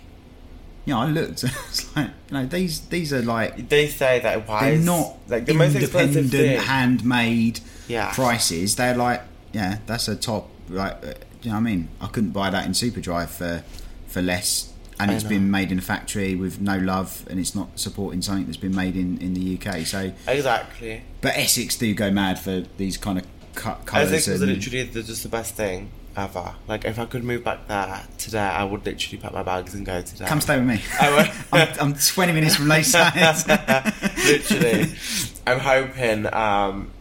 [0.85, 1.43] you know, I looked.
[1.69, 5.45] It's like you know these these are like they say that why they're not like
[5.45, 6.31] the most expensive
[6.63, 8.11] handmade Yeah.
[8.13, 8.75] prices.
[8.77, 10.49] They're like, yeah, that's a top.
[10.69, 11.89] Like, you know what I mean?
[12.01, 13.63] I couldn't buy that in Superdry for
[14.07, 15.29] for less, and I it's know.
[15.29, 18.75] been made in a factory with no love, and it's not supporting something that's been
[18.75, 19.85] made in in the UK.
[19.85, 21.03] So, exactly.
[21.21, 23.25] but Essex do go mad for these kind of
[23.55, 24.11] cut colours.
[24.11, 26.55] Essex and- literally the, just the best thing ever.
[26.67, 29.85] Like if I could move back there today, I would literally pack my bags and
[29.85, 30.25] go today.
[30.25, 30.81] Come stay with me.
[30.99, 33.15] I I'm 20 minutes from Lakeside.
[34.25, 34.91] literally.
[35.47, 36.33] I'm hoping.
[36.33, 36.91] Um,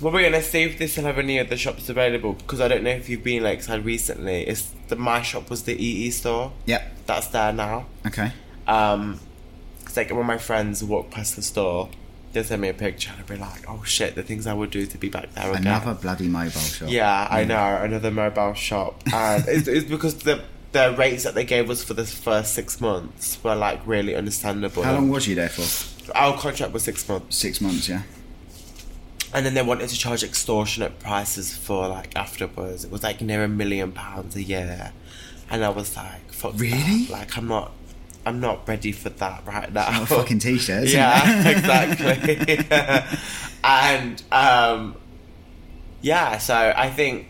[0.00, 2.82] well, we're gonna see if they still have any other shops available because I don't
[2.82, 4.46] know if you've been Lakeside recently.
[4.46, 6.52] It's the my shop was the EE store.
[6.66, 6.92] yep.
[7.06, 7.86] That's there now.
[8.06, 8.32] Okay.
[8.66, 9.18] Um,
[9.82, 11.88] it's like when my friends walk past the store,
[12.32, 14.70] they send me a picture and I'd be like, "Oh shit!" The things I would
[14.70, 15.66] do to be back there again.
[15.66, 16.88] Another bloody mobile shop.
[16.90, 21.44] Yeah, I know another mobile shop, and it's, it's because the the rates that they
[21.44, 24.82] gave us for the first six months were like really understandable.
[24.82, 25.64] How long was you there for?
[26.14, 27.36] our contract was six months?
[27.36, 28.02] Six months, yeah.
[29.32, 32.84] And then they wanted to charge extortionate prices for like afterwards.
[32.84, 34.92] It was like near a million pounds a year,
[35.50, 36.60] and I was like, "Fuck that.
[36.60, 37.06] Really?
[37.08, 37.72] Like I'm not,
[38.24, 41.48] I'm not ready for that right now." Fucking t-shirt, isn't yeah,
[41.98, 42.66] exactly.
[43.64, 44.96] and um,
[46.00, 47.26] yeah, so I think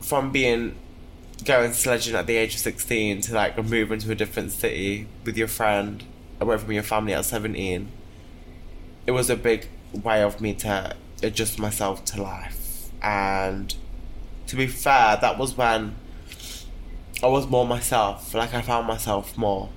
[0.00, 0.74] from being
[1.44, 5.36] going sledging at the age of sixteen to like moving to a different city with
[5.36, 6.02] your friend
[6.40, 7.92] away from your family at seventeen,
[9.06, 12.90] it was a big way of me to adjust myself to life.
[13.02, 13.74] And
[14.46, 15.96] to be fair, that was when
[17.22, 18.34] I was more myself.
[18.34, 19.70] Like I found myself more.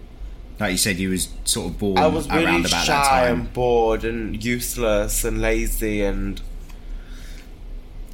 [0.60, 3.28] Like you said, you was sort of bored I was really around about that shy
[3.28, 6.42] and bored and useless and lazy and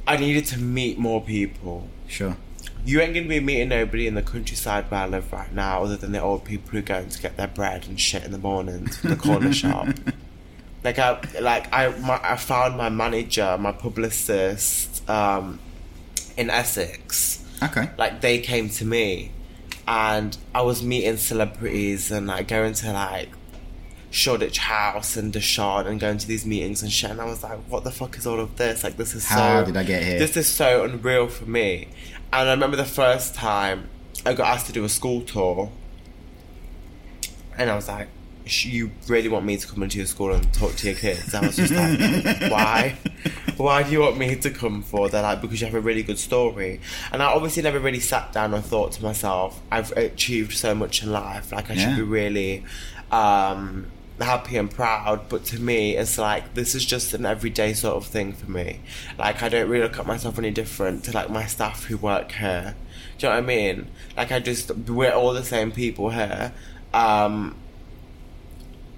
[0.06, 1.88] I needed to meet more people.
[2.08, 2.36] Sure.
[2.84, 5.96] You ain't gonna be meeting nobody in the countryside where I live right now, other
[5.96, 8.96] than the old people who go to get their bread and shit in the mornings
[8.96, 9.88] from the corner shop.
[10.84, 15.60] Like I, like I, my, I found my manager, my publicist, um,
[16.36, 17.44] in Essex.
[17.62, 17.88] Okay.
[17.96, 19.30] Like they came to me,
[19.86, 23.28] and I was meeting celebrities and like going to like
[24.10, 27.10] Shoreditch House and Deshaun and going to these meetings and shit.
[27.10, 28.82] And I was like, what the fuck is all of this?
[28.82, 29.66] Like this is How so.
[29.66, 30.18] did I get here?
[30.18, 31.88] This is so unreal for me.
[32.32, 33.88] And I remember the first time
[34.26, 35.70] I got asked to do a school tour,
[37.56, 40.52] and I was like, "Sh- you really want me to come into your school and
[40.52, 41.34] talk to your kids?
[41.34, 42.96] I was just like, why?
[43.56, 45.08] Why do you want me to come for?
[45.08, 46.80] They're like, because you have a really good story.
[47.12, 51.02] And I obviously never really sat down and thought to myself, I've achieved so much
[51.02, 51.52] in life.
[51.52, 51.88] Like, I Yeah.
[51.88, 52.64] should be really
[53.10, 53.86] um,
[54.20, 55.28] happy and proud.
[55.28, 58.80] But to me, it's like, this is just an everyday sort of thing for me.
[59.18, 62.32] Like, I don't really look at myself any different to like my staff who work
[62.32, 62.74] here.
[63.18, 63.86] Do you know what I mean?
[64.16, 66.52] Like, I just, we're all the same people here.
[66.94, 67.56] Um,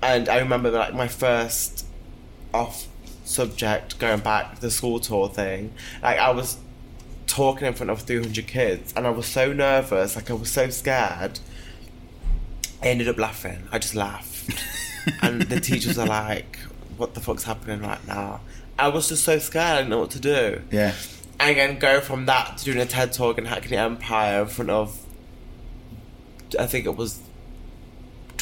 [0.04, 1.86] and I remember like my first
[2.52, 2.86] off
[3.24, 6.58] subject going back the school tour thing like I was
[7.26, 10.68] talking in front of 300 kids and I was so nervous like I was so
[10.70, 11.40] scared
[12.82, 13.60] I ended up laughing.
[13.72, 14.62] I just laughed.
[15.22, 16.58] And the teachers are like
[16.96, 18.40] what the fuck's happening right now?
[18.78, 20.62] I was just so scared I didn't know what to do.
[20.70, 20.94] Yeah.
[21.40, 24.70] and then go from that to doing a TED talk in Hackney Empire in front
[24.70, 24.98] of,
[26.58, 27.20] I think it was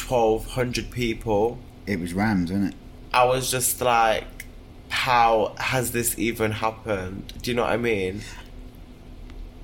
[0.09, 1.57] 1,200 people.
[1.85, 2.79] It was Rams, wasn't it?
[3.13, 4.45] I was just like,
[4.89, 7.33] how has this even happened?
[7.41, 8.21] Do you know what I mean?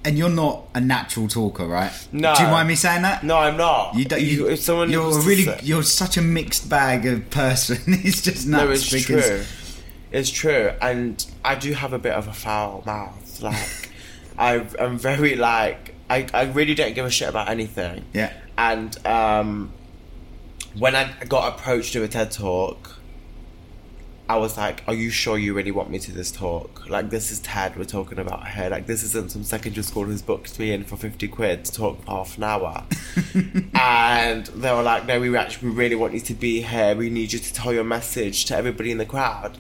[0.06, 1.92] And you're not a natural talker, right?
[2.12, 2.34] No.
[2.36, 3.24] Do you mind me saying that?
[3.24, 3.96] No, I'm not.
[3.96, 7.30] You, don't, you, if someone you're a really, say- you're such a mixed bag of
[7.30, 7.78] person.
[7.88, 8.64] it's just nuts.
[8.64, 9.44] no, it's because true.
[10.12, 13.42] It's true, and I do have a bit of a foul mouth.
[13.42, 13.90] Like,
[14.38, 18.06] I, I'm very like, I, I really don't give a shit about anything.
[18.14, 18.34] Yeah.
[18.58, 19.72] And um,
[20.78, 22.96] when I got approached to a TED talk,
[24.28, 26.88] I was like, "Are you sure you really want me to this talk?
[26.88, 28.70] Like, this is TED we're talking about here.
[28.70, 32.04] Like, this isn't some secondary school who's booked me in for fifty quid to talk
[32.04, 32.84] for half an hour."
[33.74, 36.96] and they were like, "No, we actually we really want you to be here.
[36.96, 39.58] We need you to tell your message to everybody in the crowd."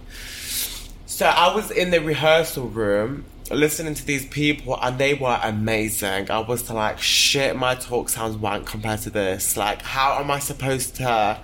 [1.08, 6.30] So I was in the rehearsal room listening to these people and they were amazing.
[6.30, 9.58] I was like, shit, my talk sounds wank compared to this.
[9.58, 11.40] Like, how am I supposed to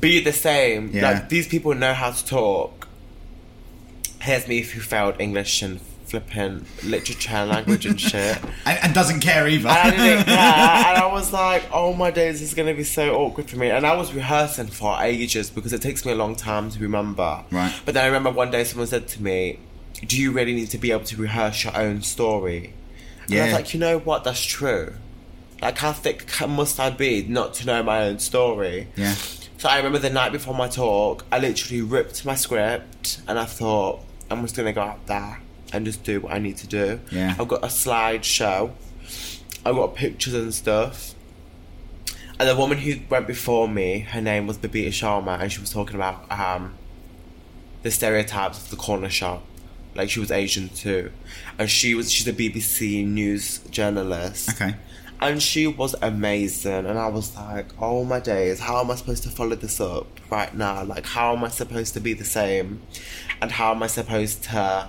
[0.00, 0.90] be the same?
[0.92, 1.10] Yeah.
[1.10, 2.88] Like, these people know how to talk.
[4.20, 8.36] Here's me who failed English and flipping literature and language and shit.
[8.66, 9.68] and, and doesn't care either.
[9.68, 10.36] And I didn't care.
[10.36, 13.56] and I was like, oh my days, this is going to be so awkward for
[13.56, 13.70] me.
[13.70, 17.44] And I was rehearsing for ages because it takes me a long time to remember.
[17.50, 17.72] Right.
[17.84, 19.60] But then I remember one day someone said to me,
[20.06, 22.74] do you really need to be able to rehearse your own story?
[23.28, 24.94] And I was like, you know what, that's true.
[25.62, 28.88] Like, how thick must I be not to know my own story?
[28.96, 29.14] yeah.
[29.58, 33.44] So I remember the night before my talk, I literally ripped my script and I
[33.44, 35.38] thought, I'm just gonna go out there
[35.74, 36.98] and just do what I need to do.
[37.10, 37.36] Yeah.
[37.38, 38.72] I've got a slideshow,
[39.66, 41.14] I've got pictures and stuff.
[42.38, 45.68] And the woman who went before me, her name was Babita Sharma, and she was
[45.68, 46.72] talking about um,
[47.82, 49.42] the stereotypes of the corner shop.
[49.94, 51.10] Like she was Asian too,
[51.58, 54.50] and she was she's a BBC news journalist.
[54.50, 54.74] Okay.
[55.20, 56.86] and she was amazing.
[56.86, 60.06] And i was like oh my days how am i supposed to follow this up
[60.30, 60.82] right now?
[60.84, 62.80] Like how am i supposed to be the same?
[63.42, 64.88] And how am i supposed to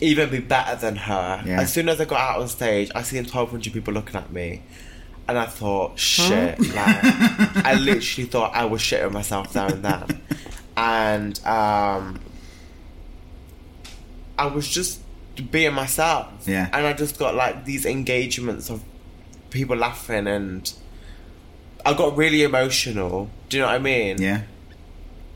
[0.00, 1.42] even be better than her?
[1.44, 1.60] Yeah.
[1.60, 4.62] as soon as i got out on stage i seen 1200 people looking at me.
[5.26, 7.04] And i thought shit like
[7.66, 10.22] i literally thought i was shitting myself there and then.
[10.78, 12.20] And um
[14.38, 15.00] i was just
[15.50, 16.68] being myself Yeah.
[16.72, 18.82] and i just got like these engagements of
[19.50, 20.72] people laughing and
[21.86, 23.30] I got really emotional.
[23.48, 24.20] Do you know what I mean?
[24.20, 24.42] Yeah.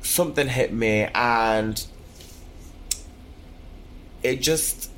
[0.03, 1.83] Something hit me and
[4.23, 4.91] it just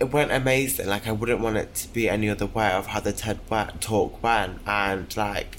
[0.00, 0.86] it went amazing.
[0.86, 3.40] Like I wouldn't want it to be any other way of how the TED
[3.80, 5.58] talk went and like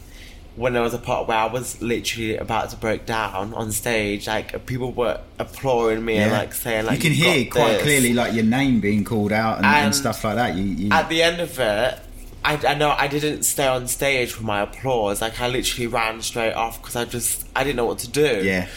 [0.55, 4.27] when there was a part where I was literally about to break down on stage,
[4.27, 7.83] like people were applauding me and like saying like you can hear got quite this."
[7.83, 10.55] clearly like your name being called out and, and, And stuff like that.
[10.55, 11.99] You, you at the end of it,
[12.43, 15.21] I, I know I didn't stay on stage for my applause.
[15.21, 18.41] Like I literally ran straight off because I just I didn't know what to do.
[18.43, 18.67] yeah.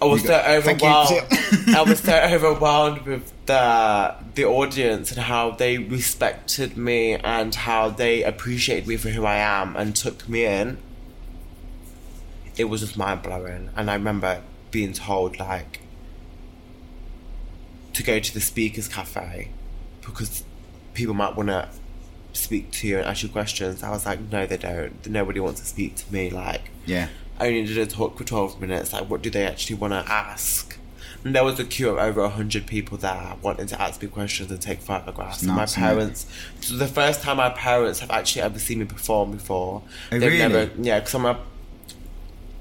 [0.00, 1.22] I was You so overwhelmed.
[1.74, 7.88] I was so overwhelmed with the the audience and how they respected me and how
[7.88, 10.78] they appreciated me for who I am and took me in.
[12.58, 15.80] It was just mind blowing, and I remember being told like
[17.94, 19.50] to go to the speakers cafe
[20.02, 20.44] because
[20.94, 21.68] people might want to
[22.32, 23.82] speak to you and ask you questions.
[23.82, 25.06] I was like, no, they don't.
[25.08, 26.30] Nobody wants to speak to me.
[26.30, 27.08] Like, Yeah.
[27.40, 28.92] I only did a talk for 12 minutes.
[28.92, 30.76] Like, what do they actually want to ask?
[31.24, 34.50] And there was a queue of over 100 people there wanting to ask me questions
[34.50, 35.42] and take photographs.
[35.42, 35.72] And my it?
[35.72, 36.26] parents,
[36.60, 39.82] so the first time my parents have actually ever seen me perform before.
[40.12, 40.38] Oh, They've really?
[40.38, 41.40] never, yeah, because I'm a,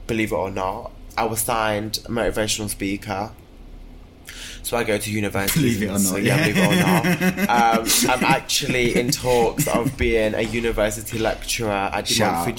[0.07, 3.31] believe it or not, I was signed a motivational speaker.
[4.63, 5.61] So I go to university.
[5.61, 6.53] Believe it or So, not, yeah, yeah.
[6.53, 7.79] believe it or not.
[7.79, 12.13] Um, I'm actually in talks of being a university lecturer at De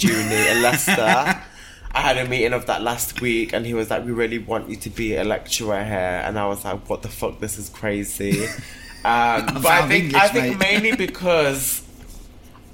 [0.07, 0.93] Uni in Leicester.
[1.91, 4.69] I had a meeting of that last week, and he was like, "We really want
[4.69, 7.41] you to be a lecturer here," and I was like, "What the fuck?
[7.41, 8.47] This is crazy."
[9.05, 10.83] Um, but I think English, I think mate.
[10.83, 11.83] mainly because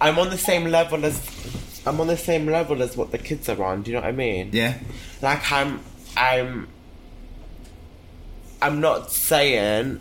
[0.00, 1.20] I'm on the same level as
[1.86, 3.82] I'm on the same level as what the kids are on.
[3.82, 4.50] Do you know what I mean?
[4.52, 4.78] Yeah.
[5.20, 5.80] Like I'm
[6.16, 6.68] I'm
[8.62, 10.00] I'm not saying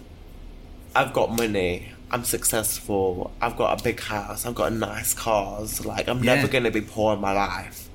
[0.95, 1.89] I've got money.
[2.11, 3.31] I'm successful.
[3.41, 4.45] I've got a big house.
[4.45, 5.85] I've got nice cars.
[5.85, 6.35] Like I'm Yeah.
[6.35, 7.89] never gonna be poor in my life.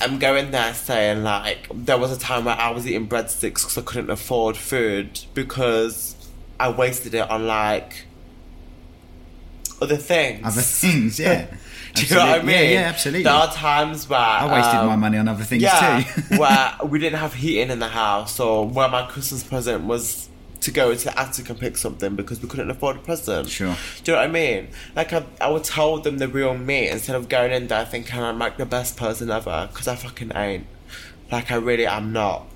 [0.00, 3.78] I'm going there saying like there was a time where I was eating breadsticks because
[3.78, 6.16] I couldn't afford food because
[6.60, 8.04] I wasted it on like
[9.80, 10.44] other things.
[10.44, 11.46] Other things, yeah.
[11.94, 12.56] Do you know what I mean?
[12.56, 13.22] Yeah, yeah, absolutely.
[13.22, 16.36] There are times where I wasted um, my money on other things yeah, too.
[16.38, 20.28] where we didn't have heating in the house, or where my Christmas present was
[20.60, 23.48] to go into the attic and pick something because we couldn't afford a present.
[23.48, 23.76] Sure.
[24.02, 24.68] Do you know what I mean?
[24.96, 28.20] Like I, I would tell them the real me instead of going in there thinking
[28.20, 30.66] I'm like the best person ever because I fucking ain't.
[31.30, 32.46] Like I really am not.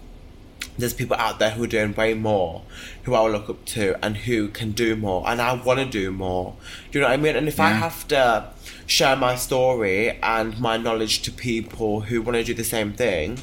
[0.79, 2.63] There's people out there who are doing way more,
[3.03, 5.87] who I will look up to, and who can do more, and I want to
[5.87, 6.55] do more.
[6.91, 7.37] Do you know what I mean?
[7.37, 8.51] And if I have to
[8.87, 13.39] share my story and my knowledge to people who want to do the same thing,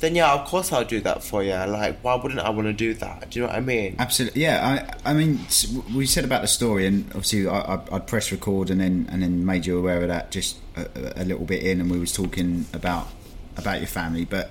[0.00, 1.54] then yeah, of course I'll do that for you.
[1.54, 3.30] Like, why wouldn't I want to do that?
[3.30, 3.96] Do you know what I mean?
[3.98, 4.92] Absolutely, yeah.
[5.04, 5.40] I, I mean,
[5.94, 9.22] we said about the story, and obviously, I, I, I'd press record and then and
[9.22, 12.12] then made you aware of that just a, a little bit in, and we was
[12.12, 13.08] talking about
[13.56, 14.26] about your family.
[14.26, 14.50] But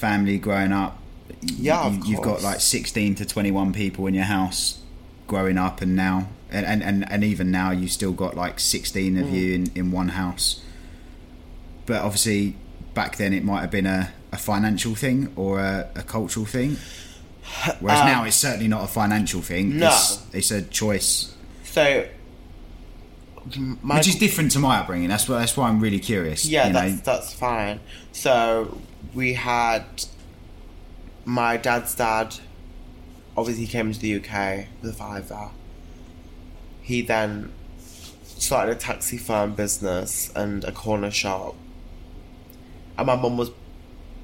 [0.00, 0.98] family growing up.
[1.42, 4.78] Yeah, of you, have got like sixteen to twenty-one people in your house
[5.26, 9.14] growing up, and now, and and, and, and even now, you still got like sixteen
[9.14, 9.22] Mm.
[9.22, 10.62] of you in, in one house.
[11.86, 12.56] But obviously,
[12.94, 16.76] back then it might have been a, a financial thing or a, a cultural thing.
[17.80, 19.72] Whereas now it's certainly not a financial thing.
[19.72, 19.88] Um, No.
[19.88, 21.34] It's, it's a choice,
[21.64, 22.06] So,
[23.82, 25.08] my which is different to my upbringing.
[25.08, 26.44] That's why that's why I'm really curious.
[26.44, 27.00] Yeah, that's know?
[27.04, 27.80] that's fine.
[28.12, 28.76] So
[29.14, 29.84] we had
[31.24, 32.36] my dad's dad.
[33.36, 35.50] Obviously, he came to the UK with a fiver.
[36.82, 37.52] He then
[38.24, 41.54] started a taxi firm business and a corner shop.
[42.96, 43.50] And my mum was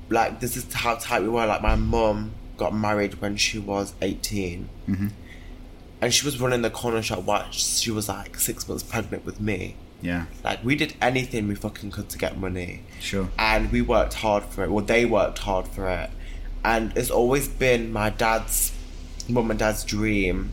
[0.08, 1.46] like, this is how tight we were.
[1.46, 4.68] Like, my mum got married when she was 18.
[4.88, 5.08] Mm-hmm.
[6.00, 9.40] And she was running the corner shop while she was like six months pregnant with
[9.40, 9.76] me.
[10.02, 12.82] Yeah, Like we did anything we fucking could to get money.
[13.00, 13.28] Sure.
[13.38, 14.70] And we worked hard for it.
[14.70, 16.10] Well, they worked hard for it.
[16.64, 18.72] And it's always been my dad's,
[19.28, 20.52] mum and dad's dream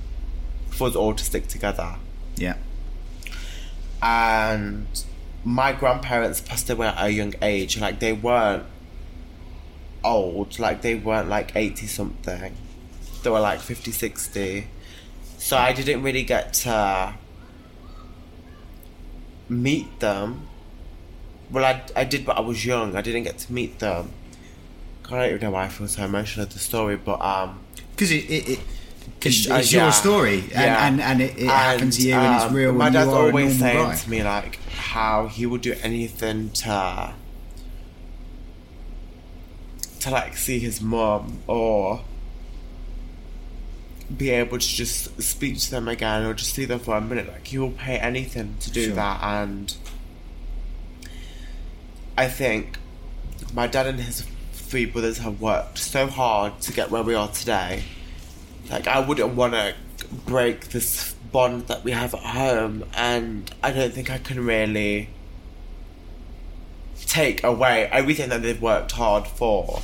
[0.69, 1.95] for us all to stick together.
[2.35, 2.55] yeah,
[4.01, 4.87] And
[5.43, 7.79] my grandparents passed away at a young age.
[7.79, 8.65] Like they weren't
[10.03, 10.59] old.
[10.59, 12.55] Like they weren't like eighty something.
[13.23, 14.67] They were like 50, 60.
[15.37, 17.13] So I didn't really get to
[19.49, 20.47] meet them.
[21.51, 22.95] Well, I, I did, but I was young.
[22.95, 24.11] I didn't get to meet them.
[25.05, 27.59] I don't even know why I feel so emotional at the story, but um,
[27.91, 28.59] because it, it, it
[29.21, 29.83] it's, uh, it's yeah.
[29.83, 30.87] your story, and, Yeah.
[30.87, 32.73] and, and it, it happened to you, and it's um, real.
[32.73, 33.95] My dad's always saying guy.
[33.95, 37.13] to me like how he would do anything to
[39.99, 42.01] to like see his mom or
[44.17, 47.27] be able to just speak to them again or just see them for a minute.
[47.27, 48.95] Like you will pay anything to do Sure.
[48.95, 49.75] that, and
[52.17, 52.77] I think
[53.53, 57.27] my dad and his three brothers have worked so hard to get where we are
[57.29, 57.83] today.
[58.69, 59.73] Like I wouldn't want to
[60.25, 65.09] break this bond that we have at home, and I don't think I can really
[67.05, 69.81] take away everything that they've worked hard for.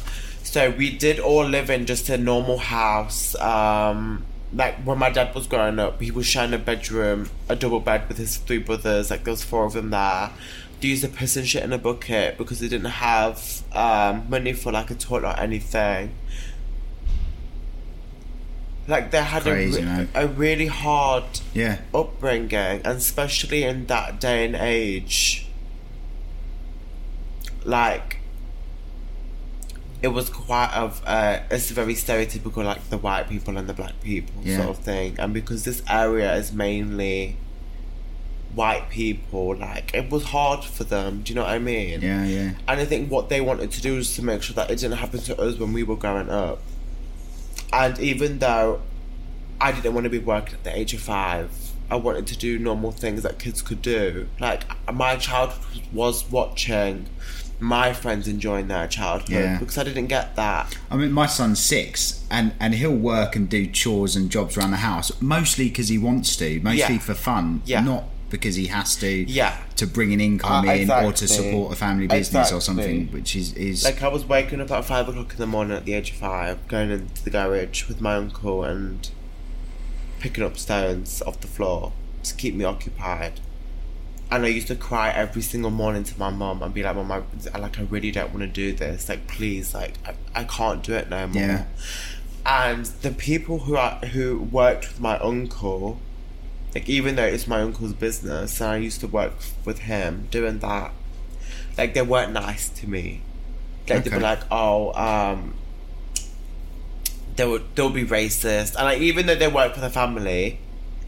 [0.50, 3.36] So we did all live in just a normal house.
[3.36, 7.80] Um, like when my dad was growing up, he was sharing a bedroom, a double
[7.80, 9.12] bed with his three brothers.
[9.12, 10.32] Like there was four of them there.
[10.82, 14.54] They used to piss and shit in a bucket because they didn't have um, money
[14.54, 16.16] for like a toilet or anything.
[18.88, 24.46] Like they had Crazy, a, a really hard Yeah, upbringing, and especially in that day
[24.46, 25.48] and age,
[27.64, 28.19] like
[30.02, 34.00] it was quite of uh, it's very stereotypical, like the white people and the black
[34.02, 34.58] people Yeah.
[34.58, 35.16] sort of thing.
[35.20, 37.36] And because this area is mainly
[38.56, 41.22] white people, like it was hard for them.
[41.24, 42.02] Do you know what I mean?
[42.02, 42.52] yeah, yeah.
[42.68, 44.98] And I think what they wanted to do was to make sure that it didn't
[44.98, 46.60] happen to us when we were growing up.
[47.72, 48.82] And even though
[49.62, 51.52] I didn't want to be working at the age of five,
[51.92, 54.28] I wanted to do normal things that kids could do.
[54.40, 57.08] Like my childhood was watching
[57.60, 59.58] my friends enjoying their childhood Yeah.
[59.60, 60.78] because I didn't get that.
[60.90, 64.72] I mean, my son's six, and, and he'll work and do chores and jobs around
[64.72, 67.00] the house, mostly because he wants to, mostly Yeah.
[67.00, 67.82] for fun, Yeah.
[67.82, 69.58] not because he has to Yeah.
[69.76, 73.36] to bring an income Uh, in or to support a family business or something, which
[73.36, 75.94] is, is Like I was waking up at five o'clock in the morning at the
[75.94, 79.10] age of five, going into the garage with my uncle and
[80.20, 81.92] picking up stones off the floor
[82.24, 83.40] to keep me occupied.
[84.32, 87.12] And I used to cry every single morning to my mum and be like, "Mum,
[87.12, 89.10] I, like I really don't want to do this.
[89.10, 91.66] Like, please, like I, I can't do it no more." Yeah.
[92.46, 96.00] And the people who I, who worked with my uncle,
[96.76, 99.34] like even though it's my uncle's business and I used to work
[99.66, 100.92] with him doing that,
[101.78, 103.22] like they weren't nice to me.
[103.90, 105.56] Like they'd be like, "Oh, um."
[107.36, 110.60] They would they'll be racist, and like even though they work for the family,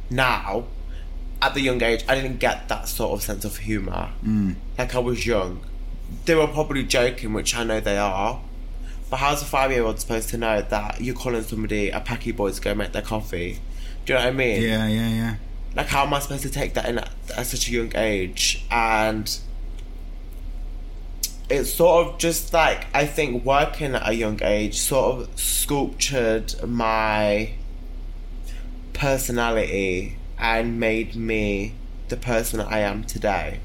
[0.09, 0.65] now,
[1.41, 4.11] at the young age, I didn't get that sort of sense of humor.
[4.23, 4.55] Mm.
[4.77, 5.65] Like I was young,
[6.25, 8.41] they were probably joking, which I know they are.
[9.09, 12.61] But how's a five-year-old supposed to know that you're calling somebody a packy boy to
[12.61, 13.59] go make their coffee?
[14.05, 14.61] Do you know what I mean?
[14.61, 15.35] yeah, yeah, yeah.
[15.75, 18.65] like how am I supposed to take that in at, at such a young age?
[18.71, 19.37] And
[21.49, 26.55] it's sort of just like I think working at a young age sort of sculptured
[26.65, 27.53] my
[28.93, 31.73] personality and made me
[32.09, 33.59] the person that I am today.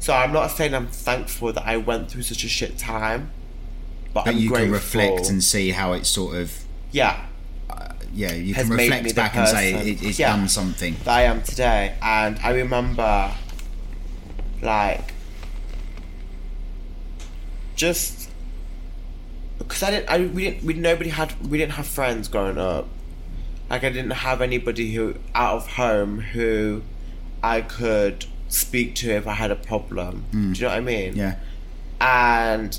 [0.00, 3.30] So I'm not saying I'm thankful that I went through such a shit time,
[4.12, 4.66] but, But I'm you grateful.
[4.66, 6.52] can reflect and see how it's sort of,
[6.92, 7.24] yeah,
[7.70, 10.36] uh, yeah, you can reflect back and say it, it's Yeah.
[10.36, 10.96] done something.
[11.04, 11.94] that I am today.
[12.02, 13.32] And I remember,
[14.62, 15.12] like,
[17.76, 18.28] just
[19.58, 22.88] because I didn't, I we didn't, we nobody had, we didn't have friends growing up.
[23.70, 26.82] Like I didn't have anybody who out of home who
[27.42, 30.24] I could speak to if I had a problem.
[30.32, 31.16] Do you know what I mean?
[31.16, 31.36] Yeah,
[32.00, 32.78] and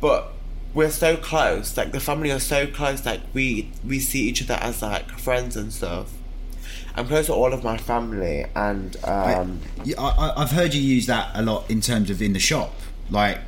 [0.00, 0.32] but
[0.74, 4.54] we're so close like the family are so close like we we see each other
[4.62, 6.12] as like friends and stuff
[6.94, 10.82] i'm close to all of my family and um Yeah, I, I, I've heard you
[10.82, 12.74] use that a lot in terms of in the shop,
[13.10, 13.38] like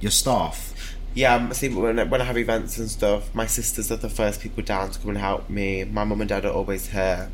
[0.00, 0.74] your staff.
[1.16, 4.08] Yeah um, see when, I- when i have events and stuff my sisters are the
[4.10, 7.30] first people down to come and help me my mum and dad are always here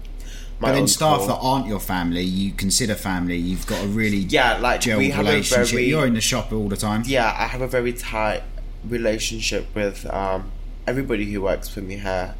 [0.60, 3.36] my But uncle- staff that aren't your family, you consider family.
[3.36, 5.68] You've got a really Yeah, like, we have a relationship.
[5.70, 7.02] very- You're in the shop all the time.
[7.04, 8.44] yeah, I have a very tight
[8.88, 10.52] relationship with um,
[10.86, 12.36] everybody who works for me here.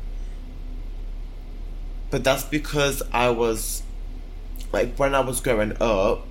[2.13, 3.83] But that's because I was,
[4.73, 6.25] like, when I was growing up,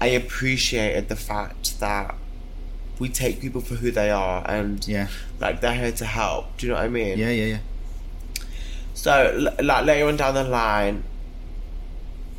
[0.00, 2.16] I appreciated the fact that
[3.00, 5.08] we take people for who they are and, Yeah.
[5.40, 6.56] like, they're here to help.
[6.58, 7.18] Do you know what I mean?
[7.18, 7.58] Yeah, yeah, yeah.
[8.94, 11.04] So, like later on down the line,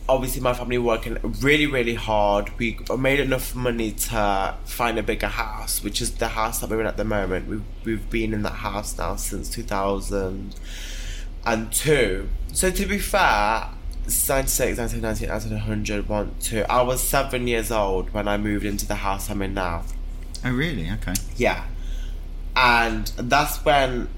[0.07, 2.51] obviously my family working really, really hard.
[2.59, 6.81] We made enough money to find a bigger house, which is the house that we're
[6.81, 7.47] in at the moment.
[7.47, 10.55] We've we've been in that house now since two thousand
[11.45, 12.29] and two.
[12.53, 13.67] So to be fair.
[14.03, 16.65] 96, 1990, 1900, 1, 2.
[16.67, 19.83] I was seven years old when I moved into the house I'm in now.
[20.43, 20.89] Oh, really?
[20.89, 21.13] Okay.
[21.37, 21.65] Yeah.
[22.55, 24.09] And that's when.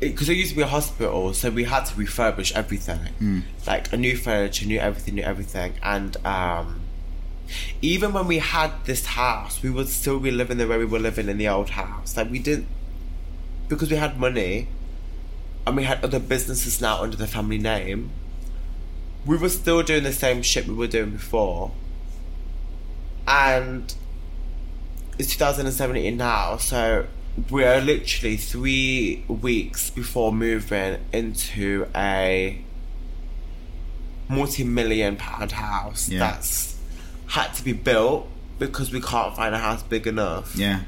[0.00, 3.00] Because it, used to be a hospital, so we had to refurbish everything.
[3.66, 5.72] Like, a new furniture, new everything, new everything.
[5.82, 6.80] And um,
[7.82, 11.00] even when we had this house, we would still be living the way we were
[11.00, 12.16] living in the old house.
[12.16, 12.68] Like, we didn't.
[13.68, 14.68] Because we had money
[15.66, 18.10] and we had other businesses now under the family name,
[19.26, 21.72] we were still doing the same shit we were doing before.
[23.26, 23.92] And
[25.18, 27.06] it's 2017 now, so
[27.50, 32.60] we're literally three weeks before moving into a
[34.28, 36.18] multi-million pound house Yeah.
[36.20, 36.76] that's
[37.28, 38.26] had to be built
[38.58, 40.54] because we can't find a house big enough.
[40.56, 40.80] Yeah.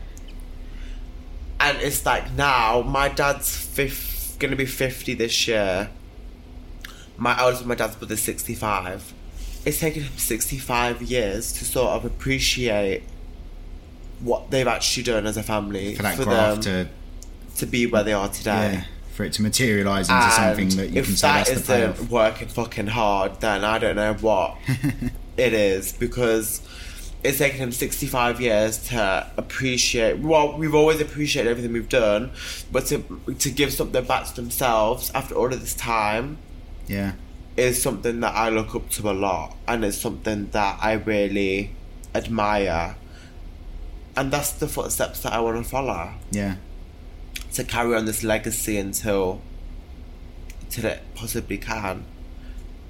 [1.60, 5.90] And it's like now my dad's fifth, gonna be 50 this year.
[7.16, 9.12] My eldest, my dad's brother's 65.
[9.66, 13.02] It's taken him 65 years to sort of appreciate
[14.20, 16.88] what they've actually done as a family For that them to
[17.56, 18.72] to be where they are today.
[18.74, 21.72] yeah, for it to materialise into And something that you can say that that's the
[21.74, 22.10] payoff.
[22.10, 24.56] working fucking hard, then I don't know what
[25.36, 26.62] it is because
[27.22, 30.20] it's taken him 65 years to appreciate.
[30.20, 32.30] Well, we've always appreciated everything we've done,
[32.72, 33.04] but to
[33.38, 36.38] to give something back to themselves after all of this time
[36.86, 37.12] Yeah.
[37.58, 41.72] is something that I look up to a lot, and it's something that I really
[42.14, 42.96] admire.
[44.20, 46.56] And that's the footsteps that I want to follow Yeah.
[47.54, 49.40] to carry on this legacy until
[50.60, 52.04] until it possibly can.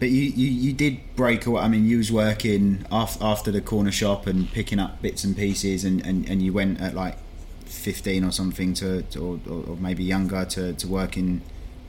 [0.01, 1.63] But you, you, you did break away.
[1.63, 5.37] I mean, you was working after, after the corner shop and picking up bits and
[5.37, 7.17] pieces, and, and, and you went at like
[7.65, 11.43] fifteen or something to, to or, or or maybe younger to, to work in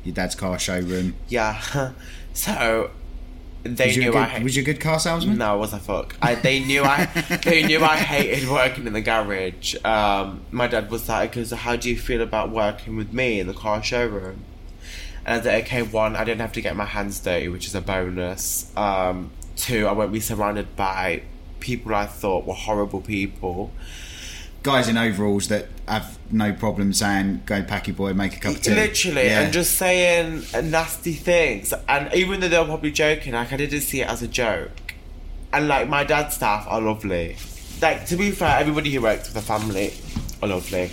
[0.03, 1.15] your dad's car showroom.
[1.29, 1.59] Yeah.
[2.33, 2.91] so
[3.63, 5.37] they Was knew good, I ha- was you a good car salesman?
[5.37, 6.15] No, I wasn't fuck.
[6.21, 7.05] I, they knew I
[7.43, 9.75] they knew I hated working in the garage.
[9.85, 13.47] Um, my dad was like, "Because how do you feel about working with me in
[13.47, 14.43] the car showroom?"
[15.25, 17.75] And I like, "Okay, one, I didn't have to get my hands dirty, which is
[17.75, 18.71] a bonus.
[18.75, 21.23] Um, two, I won't be surrounded by
[21.59, 23.71] people I thought were horrible people.
[24.63, 28.61] Guys in overalls that have no problem saying, "Go, packy boy, make a cup of
[28.61, 29.41] tea." Literally, Yeah.
[29.41, 31.73] and just saying nasty things.
[31.89, 34.93] And even though they were probably joking, like I didn't see it as a joke.
[35.51, 37.37] And like my dad's staff are lovely.
[37.81, 39.93] Like to be fair, everybody who works with the family
[40.43, 40.91] are lovely.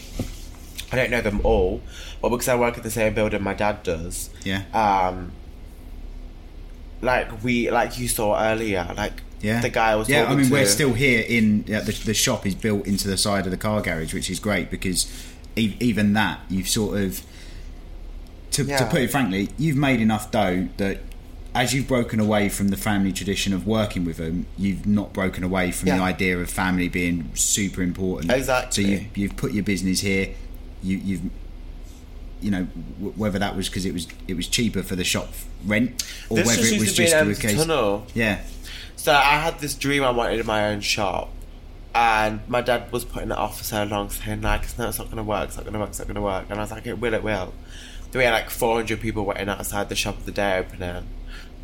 [0.90, 1.82] I don't know them all,
[2.22, 4.30] but because I work in the same building my dad does.
[4.44, 4.62] Yeah.
[4.72, 5.32] Um.
[7.02, 10.47] Like we, like you saw earlier, like Yeah, the guy I was Yeah, I mean,
[10.47, 10.53] to.
[10.53, 13.57] we're still here in yeah, the the shop is built into the side of the
[13.57, 15.07] car garage, which is great because
[15.57, 17.22] e- even that you've sort of
[18.53, 20.99] to, to put it frankly, you've made enough dough that
[21.55, 25.43] as you've broken away from the family tradition of working with them, you've not broken
[25.45, 28.30] away from the idea of family being super important.
[28.32, 28.84] Exactly.
[28.84, 30.34] So you've you've put your business here.
[30.82, 31.22] You you've
[32.41, 32.66] you know
[32.99, 35.28] w- whether that was because it was it was cheaper for the shop
[35.66, 37.57] rent or This whether it was just an a case.
[37.57, 38.07] tunnel.
[38.14, 38.41] Yeah.
[38.99, 41.30] So I had this dream I wanted in my own shop,
[41.94, 45.09] and my dad was putting it off for so long, saying like, "No, it's not
[45.09, 45.49] gonna work.
[45.49, 45.90] It's not gonna work.
[45.90, 47.14] It's not gonna work." And I was like, "It will.
[47.14, 47.55] It will."
[48.11, 51.05] There had like 400 people waiting outside the shop of the day opening.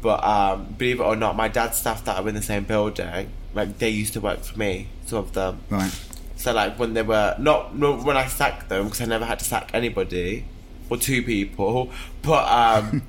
[0.01, 3.31] But um, believe it or not, my dad's staff that are in the same building,
[3.53, 4.87] like they used to work for me.
[5.07, 5.61] Some of them.
[5.71, 5.93] Right.
[6.37, 9.41] So like when they were not, not when I sacked them because I never had
[9.41, 10.45] to sack anybody
[10.89, 11.91] or two people,
[12.23, 13.03] but um,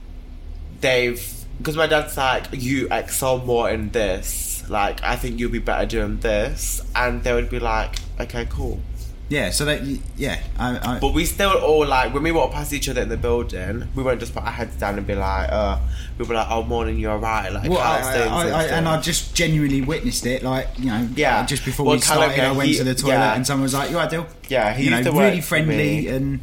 [0.80, 4.68] they've because my dad's like you excel more in this.
[4.68, 8.80] Like I think you'll be better doing this, and they would be like, okay, cool.
[9.28, 9.82] Yeah, so that
[10.16, 13.08] yeah, I, I But we still all like when we walk past each other in
[13.08, 15.78] the building, we won't just put our heads down and be like, uh,
[16.18, 17.50] we were like, oh morning, you're right.
[17.50, 20.42] Like well, I, I, things I, I, and I just genuinely witnessed it.
[20.42, 21.46] Like you know, Yeah.
[21.46, 23.34] just before Well, we started, I went he- to the toilet yeah.
[23.34, 26.08] and someone was like, "You ideal?" Yeah, he you know, used to work really friendly
[26.08, 26.40] and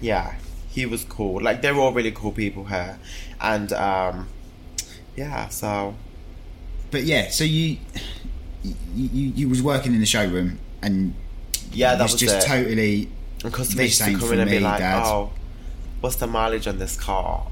[0.00, 0.34] yeah,
[0.76, 1.42] he was cool.
[1.42, 2.98] Like they're all really cool people here,
[3.40, 4.28] and um,
[5.16, 5.94] yeah, so
[6.90, 7.30] but yeah.
[7.30, 7.78] So you
[8.62, 11.14] you you, you was working in the showroom and
[11.72, 12.46] yeah, that was just it.
[12.46, 13.08] totally
[13.42, 15.02] And customers used to come in and be like, Dad.
[15.02, 15.32] "Oh,
[16.00, 17.46] what's the mileage on this car?"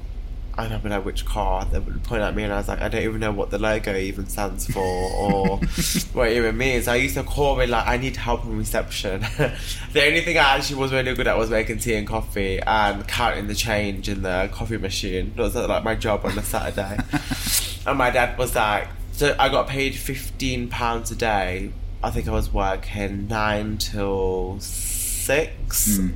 [0.57, 1.65] I'd be like, which car?
[1.65, 3.59] They would point at me, and I was like, I don't even know what the
[3.59, 5.57] logo even stands for or
[6.13, 6.87] what it even means.
[6.87, 9.21] I used to call me like, I need help in reception.
[9.37, 13.05] the only thing I actually was really good at was making tea and coffee and
[13.07, 15.33] counting the change in the coffee machine.
[15.35, 16.99] That was like my job on a Saturday.
[17.85, 21.71] and my dad was like, so I got paid fifteen pounds a day.
[22.01, 26.09] I think I was working nine till six hmm.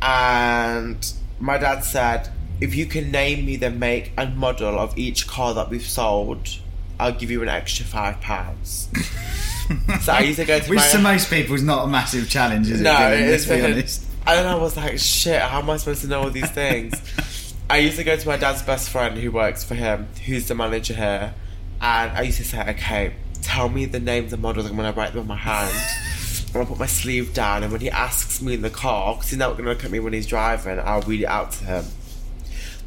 [0.00, 1.12] and
[1.42, 2.30] my dad said,
[2.62, 6.48] if you can name me the make and model of each car that we've sold,
[7.00, 8.88] I'll give you an extra five pounds.
[10.02, 12.30] so I used to go to Which my to most people is not a massive
[12.30, 12.84] challenge, is it?
[12.84, 14.04] no, Let's be honest.
[14.24, 16.94] And then I was like, shit, how am I supposed to know all these things?
[17.70, 20.54] I used to go to my dad's best friend who works for him, who's the
[20.54, 21.34] manager here,
[21.80, 24.96] and I used to say, okay, tell me the names and models, I'm going to
[24.96, 25.74] write them on my hand.
[26.46, 29.14] I'm going to put my sleeve down, and when he asks me in the car,
[29.14, 31.50] because he's not going to look at me when he's driving, I'll read it out
[31.52, 31.84] to him.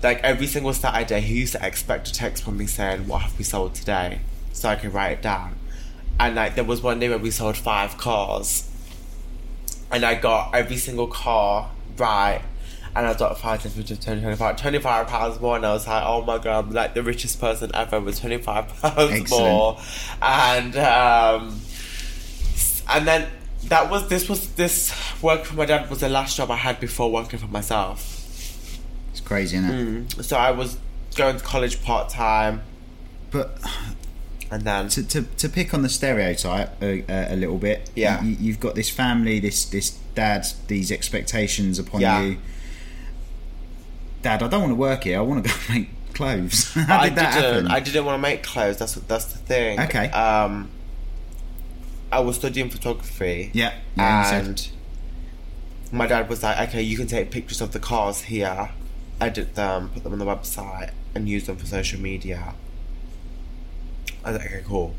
[0.06, 3.36] Like every single Saturday, he used to expect a text from me saying, what have
[3.40, 4.20] we sold today?
[4.54, 5.56] So I can write it down.
[6.20, 8.70] And like there was one day where we sold five cars
[9.92, 12.44] and I got every single car right.
[12.96, 15.56] And I got 5, 10, 15, 20, 25, 25 pounds more.
[15.56, 18.68] And I was like, oh my god, I'm like the richest person ever with 25
[18.82, 19.32] pounds Excellent.
[19.32, 19.80] more.
[20.22, 21.62] And, um,
[22.88, 23.28] and then
[23.64, 24.94] that was, this was, this
[25.24, 28.15] work for my dad was the last job I had before working for myself.
[29.16, 30.26] It's crazy, isn't it?
[30.26, 30.78] So I was
[31.16, 32.62] going to college part time
[33.32, 33.58] But
[34.52, 38.22] and then, to, to, to pick on the stereotype a, a, a little bit, Yeah.
[38.22, 42.22] you, you've got this family, this this dad, these expectations upon Yeah.
[42.24, 42.38] you.
[44.22, 45.18] Dad, I don't want to work here.
[45.18, 46.74] I want to go make clothes.
[46.74, 47.54] How I did that didn't.
[47.68, 47.72] happen?
[47.72, 48.78] I didn't want to make clothes.
[48.78, 49.08] That's what.
[49.08, 49.80] That's the thing.
[49.80, 50.10] Okay.
[50.12, 50.70] Um,
[52.12, 53.50] I was studying photography.
[53.54, 54.70] Yeah, yeah, and
[55.92, 58.70] my dad was like, "Okay, you can take pictures of the cars here,
[59.22, 62.54] edit them, put them on the website, and use them for social media."
[64.24, 64.96] I was like, "Okay, cool."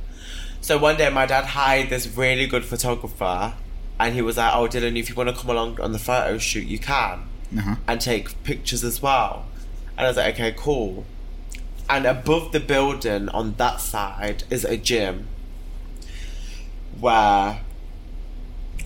[0.60, 3.54] So one day, my dad hired this really good photographer,
[3.98, 6.38] and he was like, "Oh, Dylan, if you want to come along on the photo
[6.38, 7.76] shoot, you can." Uh-huh.
[7.86, 9.46] and take pictures as well.
[9.96, 11.04] And I was like, okay, cool.
[11.88, 15.28] And above the building on that side is a gym
[16.98, 17.60] where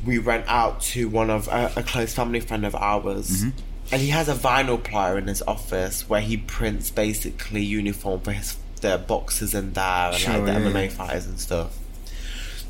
[0.05, 3.45] we rent out to one of a, a close family friend of ours.
[3.93, 8.33] And he has a vinyl plotter in his office where he prints basically uniform for
[8.33, 11.77] his the boxers in there and Sure, like the yeah, MMA fighters and stuff.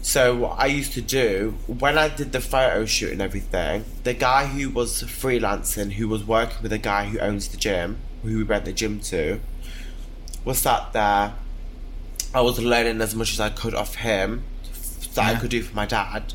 [0.02, 4.14] So what I used to do when I did the photo shoot and everything, the
[4.14, 8.38] guy who was freelancing, who was working with the guy who owns the gym, who
[8.38, 9.40] we rent the gym to,
[10.44, 11.34] was sat there.
[12.32, 14.44] I was learning as much as I could off him
[15.14, 16.32] that I could do for my dad,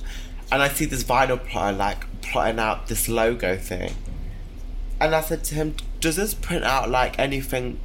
[0.52, 3.94] and I see this vinyl plotter like plotting out this logo thing,
[5.06, 7.80] and I said to him, "Does this print out like anything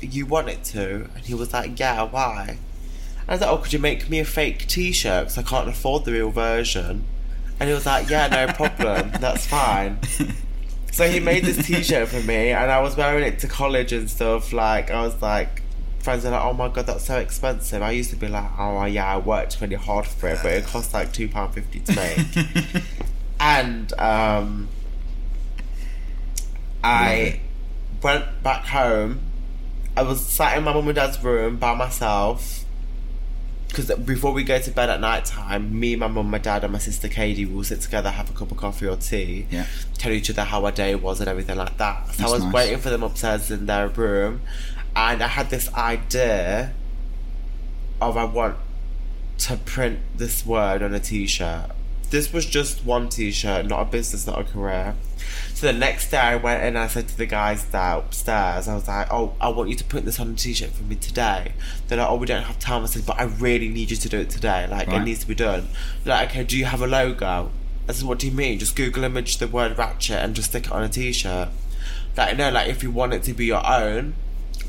[0.00, 2.58] you want it to?" And he was like, "Yeah, why?"
[3.28, 5.24] I was like, oh, could you make me a fake T-shirt?
[5.24, 7.04] Because I can't afford the real version.
[7.60, 9.12] And he was like, yeah, no problem.
[9.20, 9.98] That's fine.
[10.90, 14.10] So he made this T-shirt for me, and I was wearing it to college and
[14.10, 14.52] stuff.
[14.52, 15.62] Like, I was like,
[16.00, 17.80] friends are like, oh my god, that's so expensive.
[17.80, 20.66] I used to be like, oh yeah, I worked really hard for it, but it
[20.66, 22.84] cost like two pound fifty to make.
[23.40, 24.68] and um,
[26.84, 27.40] I
[28.02, 29.20] went back home.
[29.96, 32.64] I was sat in my mum and dad's room by myself
[33.68, 36.72] because before we go to bed at night time, me, my mum, my dad, and
[36.74, 39.64] my sister Katie will sit together, have a cup of coffee or tea, Yeah.
[39.96, 42.06] tell each other how our day was and everything like that.
[42.08, 42.52] So That's I was nice.
[42.52, 44.42] waiting for them upstairs in their room,
[44.94, 46.74] and I had this idea
[48.00, 48.56] of I want
[49.38, 51.70] to print this word on a t-shirt.
[52.10, 54.94] This was just one t-shirt, not a business, not a career.
[55.62, 58.74] So the next day I went in and I said to the guys upstairs, I
[58.74, 61.52] was like, oh, I want you to print this on a t-shirt for me today.
[61.86, 62.82] They're like, oh, we don't have time.
[62.82, 64.66] I said, but I really need you to do it today.
[64.68, 65.68] Like, it needs to be done.
[66.02, 67.52] They're like, okay, do you have a logo?
[67.88, 68.58] I said, what do you mean?
[68.58, 71.50] Just Google image the word ratchet and just stick it on a t-shirt.
[72.16, 74.14] Like, no, like, if you want it to be your own,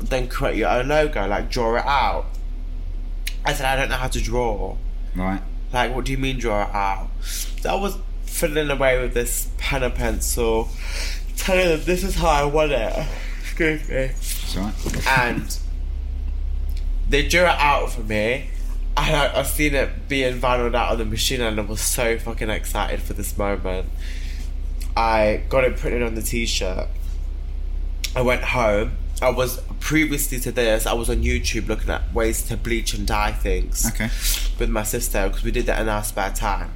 [0.00, 1.26] then create your own logo.
[1.26, 2.26] Like, draw it out.
[3.44, 4.76] I said, I don't know how to draw.
[5.16, 5.42] Right.
[5.72, 7.08] Like, what do you mean draw it out?
[7.62, 7.98] That was
[8.34, 10.68] fiddling away with this pen and pencil,
[11.36, 13.06] telling them this is how I want it.
[13.42, 14.10] Excuse me.
[14.60, 15.06] Right.
[15.06, 15.58] And
[17.08, 18.48] they drew it out for me.
[18.96, 22.18] And I, I've seen it being vinyled out on the machine, and I was so
[22.18, 23.88] fucking excited for this moment.
[24.96, 26.88] I got it printed on the t shirt.
[28.16, 28.92] I went home.
[29.22, 33.06] I was previously to this, I was on YouTube looking at ways to bleach and
[33.06, 34.08] dye things Okay.
[34.58, 36.72] with my sister because we did that in our spare time.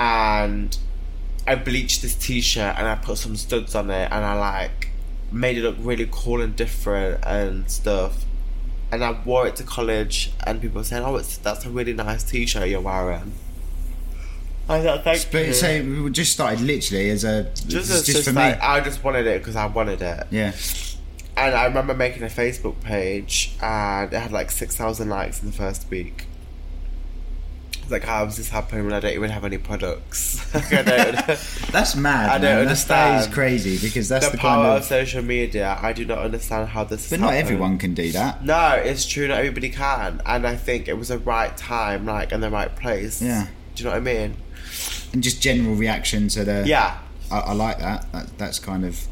[0.00, 0.76] And
[1.46, 4.88] I bleached this t-shirt and I put some studs on it and I like
[5.30, 8.24] made it look really cool and different and stuff.
[8.90, 12.24] And I wore it to college, and people said, "Oh, it's that's a really nice
[12.24, 13.32] T-shirt you're wearing."
[14.68, 18.06] I thought, "Thank But you." so it just started literally as a just, just, as-
[18.06, 18.60] just just for like, me.
[18.62, 20.26] I just wanted it because I wanted it.
[20.30, 20.52] Yeah.
[21.36, 25.50] And I remember making a Facebook page, and it had like six thousand likes in
[25.50, 26.26] the first week.
[27.90, 30.38] Like, how is this happening when I don't even have any products?
[30.54, 31.12] Like, I don't,
[31.72, 32.30] That's mad.
[32.30, 32.66] I don't man.
[32.66, 34.84] That's, that is crazy because that's the the, power kind of of.
[34.84, 35.78] social media.
[35.80, 37.10] I do not understand how this.
[37.10, 37.42] But not happening.
[37.44, 38.44] everyone can do that.
[38.44, 39.28] No, it's true.
[39.28, 42.74] Not everybody can, and I think it was the right time, like, and the right
[42.74, 43.22] place.
[43.22, 43.46] Yeah.
[43.74, 44.36] Do you know what I mean?
[45.12, 46.64] And just general reaction to the.
[46.66, 46.98] Yeah.
[47.30, 48.10] I, I like that.
[48.12, 48.38] that.
[48.38, 49.06] That's kind of.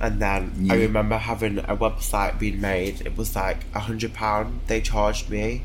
[0.00, 3.00] And then I remember having a website being made.
[3.06, 4.60] It was like a hundred pound.
[4.66, 5.62] They charged me.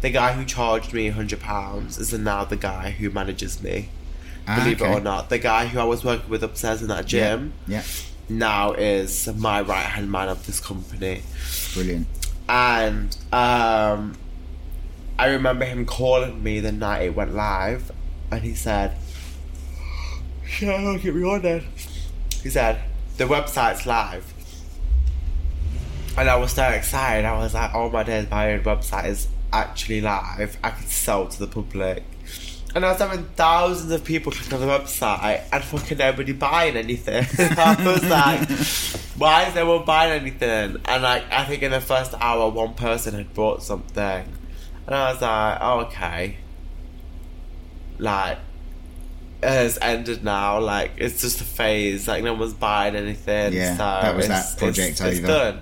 [0.00, 3.88] The guy who charged me a hundred pounds is now the guy who manages me.
[4.48, 4.90] Ah, Believe okay.
[4.92, 7.82] it or not, the guy who I was working with upstairs in that gym Yeah.
[8.28, 11.22] now is my right hand man of this company.
[11.74, 12.06] Brilliant.
[12.48, 14.16] and um,
[15.18, 17.92] I remember him calling me the night it went live,
[18.30, 18.96] and he said,
[20.60, 21.64] "Yeah, get me on then."
[22.42, 22.80] He said,
[23.18, 24.32] "The website's live,"
[26.16, 27.26] and I was so excited.
[27.26, 30.56] I was like, "Oh my days, my own website is actually live.
[30.62, 32.04] I could sell to the public."
[32.74, 36.76] And I was having thousands of people clicking on the website and fucking nobody buying
[36.76, 37.26] anything.
[37.58, 38.48] I was like,
[39.18, 40.76] why is no one buying anything?
[40.84, 44.36] And like, I think in the first hour, one person had bought something.
[44.86, 46.36] And I was like, oh, okay.
[47.98, 48.38] Like,
[49.42, 50.60] it has ended now.
[50.60, 52.06] Like, it's just a phase.
[52.06, 53.52] Like, no one's buying anything.
[53.52, 55.60] Yeah, so that was that project it's, it's done.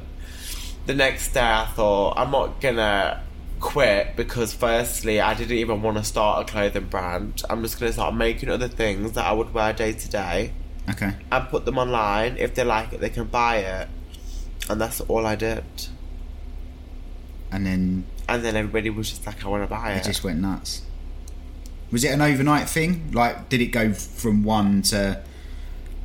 [0.85, 3.23] The next day, I thought, I'm not gonna
[3.61, 7.43] quit because firstly I didn't even want to start a clothing brand.
[7.51, 10.53] I'm just gonna start making other things that I would wear day to day
[10.91, 11.13] Okay.
[11.31, 12.37] and put them online.
[12.39, 13.89] If they like it, they can buy it,
[14.71, 15.65] and that's all I did.
[17.51, 20.23] And then And then everybody was just like, "I want to buy it it." just
[20.23, 20.83] went nuts.
[21.91, 23.11] Was it an overnight thing?
[23.13, 25.21] Like, did it go from one to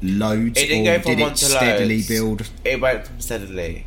[0.01, 2.07] loads, It didn't or go from did one it to steadily loads.
[2.07, 2.49] build?
[2.63, 3.85] It went from steadily.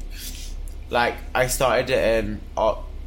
[0.91, 2.41] Like I started it in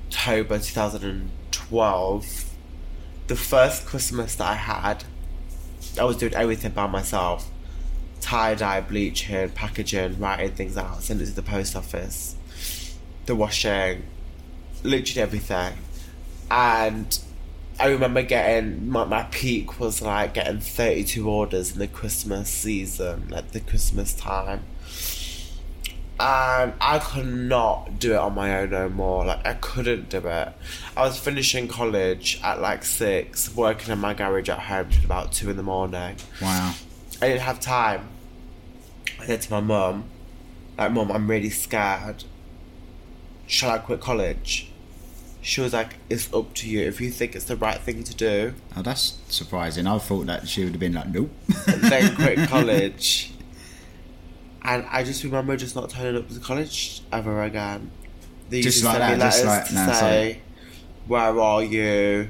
[0.10, 2.50] October 2012.
[3.28, 5.04] The first Christmas that I had,
[6.00, 7.52] I was doing everything by myself.
[8.20, 12.36] Tie dye, bleaching, packaging, writing things out, sending it to the post office,
[13.28, 14.02] the washing,
[14.82, 15.74] literally everything.
[16.50, 17.20] And
[17.80, 23.28] I remember getting my, my peak was like getting 32 orders in the Christmas season,
[23.30, 24.62] like the Christmas time.
[26.22, 29.24] And I could not do it on my own no more.
[29.26, 30.50] Like, I couldn't do it.
[30.98, 35.32] I was finishing college at like six, working in my garage at home till about
[35.32, 36.18] two in the morning.
[36.42, 36.74] Wow.
[37.22, 38.10] I didn't have time.
[39.20, 40.06] I said to my mum,
[40.78, 42.24] like, Mum, I'm really scared.
[43.48, 44.72] Shall I quit college?
[45.42, 46.82] She was like, It's up to you.
[46.82, 49.88] If you think it's the right thing to do, Oh, that's surprising.
[49.88, 51.32] I thought that she would have been like, nope.
[51.66, 53.32] then quit college.
[54.62, 57.92] And I just remember just not turning up to college ever again.
[58.50, 60.42] They Just like that, just like, nah, say,
[61.08, 62.30] Where are you?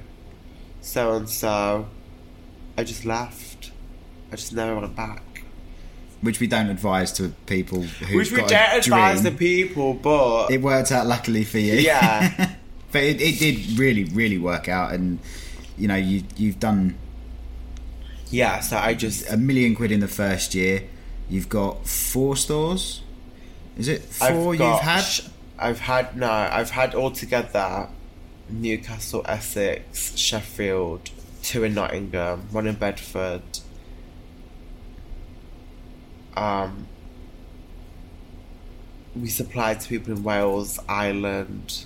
[0.81, 1.87] So and so.
[2.77, 3.71] I just left.
[4.31, 5.43] I just never went back.
[6.21, 10.61] Which we don't advise to people who Which we don't advise the people, but It
[10.61, 11.75] worked out luckily for you.
[11.75, 12.55] Yeah.
[12.91, 15.19] but it, it did really, really work out, and
[15.77, 16.97] you know, you you've done
[18.31, 20.83] yeah, so I just a million quid in the first year.
[21.29, 23.01] You've got four stores.
[23.77, 25.05] Is it 4 I've you've had?
[25.57, 27.89] I've had no, I've had altogether
[28.49, 31.11] Newcastle, Essex, Sheffield,
[31.43, 33.41] two in Nottingham, one in Bedford.
[36.35, 36.87] Um,
[39.15, 41.85] we supply to people in Wales, Ireland.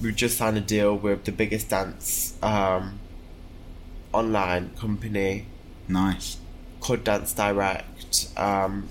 [0.00, 2.98] We just signed a deal with the biggest dance um,
[4.12, 5.46] online company
[5.88, 6.38] Nice.
[6.80, 7.91] called Dance Direct.
[8.36, 8.88] Um,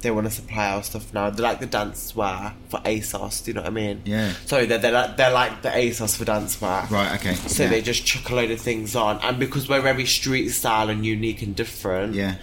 [0.00, 1.28] they want to supply our stuff now.
[1.30, 3.44] They're like the dance wear for ASOS.
[3.44, 4.02] Do you know what I mean?
[4.04, 4.32] Yeah.
[4.46, 6.86] Sorry, they're they're like, they're like the ASOS for dance wear.
[6.88, 7.14] Right.
[7.18, 7.34] Okay.
[7.34, 7.70] So yeah.
[7.70, 11.04] they just chuck a load of things on, and because we're very street style and
[11.04, 12.36] unique and different, Yeah.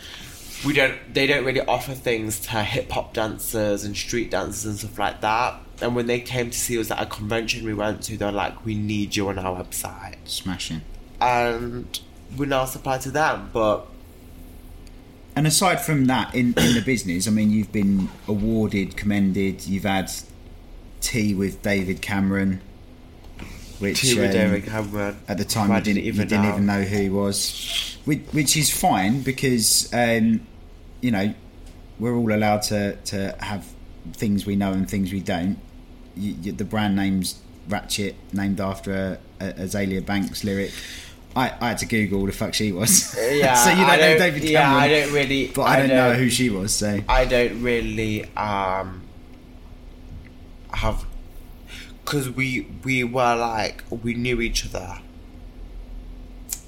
[0.65, 0.95] we don't.
[1.13, 5.21] They don't really offer things to hip hop dancers and street dancers and stuff like
[5.21, 5.61] that.
[5.81, 8.65] And when they came to see us at a convention we went to, they're like,
[8.65, 10.81] "We need you on our website," Smashing.
[11.21, 11.99] and
[12.37, 13.49] we now supply to them.
[13.53, 13.85] But
[15.35, 19.67] And aside from that, in, in the business, I mean, you've been awarded, commended.
[19.67, 20.09] You've had
[21.01, 22.61] tea with David Cameron,
[23.79, 25.17] which Tea with um, David Cameron.
[25.27, 26.49] at the time I you didn't, even you didn't know.
[26.53, 30.45] even know who he was, which, which is fine because um,
[31.01, 31.33] you know
[31.99, 33.65] we're all allowed to to have
[34.13, 35.59] things we know and things we don't.
[36.15, 40.71] You, you, the brand name's Ratchet, named after a, a Azealia Banks lyric.
[41.35, 43.13] I, I had to Google who the fuck she was.
[43.19, 44.51] Yeah, so you don't I know David Cameron.
[44.53, 46.73] yeah, I don't really- But I, I don't know don't- who she was.
[46.73, 49.01] So I don't really um
[50.73, 51.05] have
[52.03, 54.99] because we we were like we knew each other,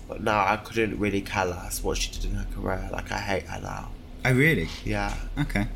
[0.07, 2.89] but now I couldn't really care less what she did in her career.
[2.91, 3.89] Like I hate her now.
[4.25, 4.67] oh really?
[4.83, 5.67] Yeah, Okay.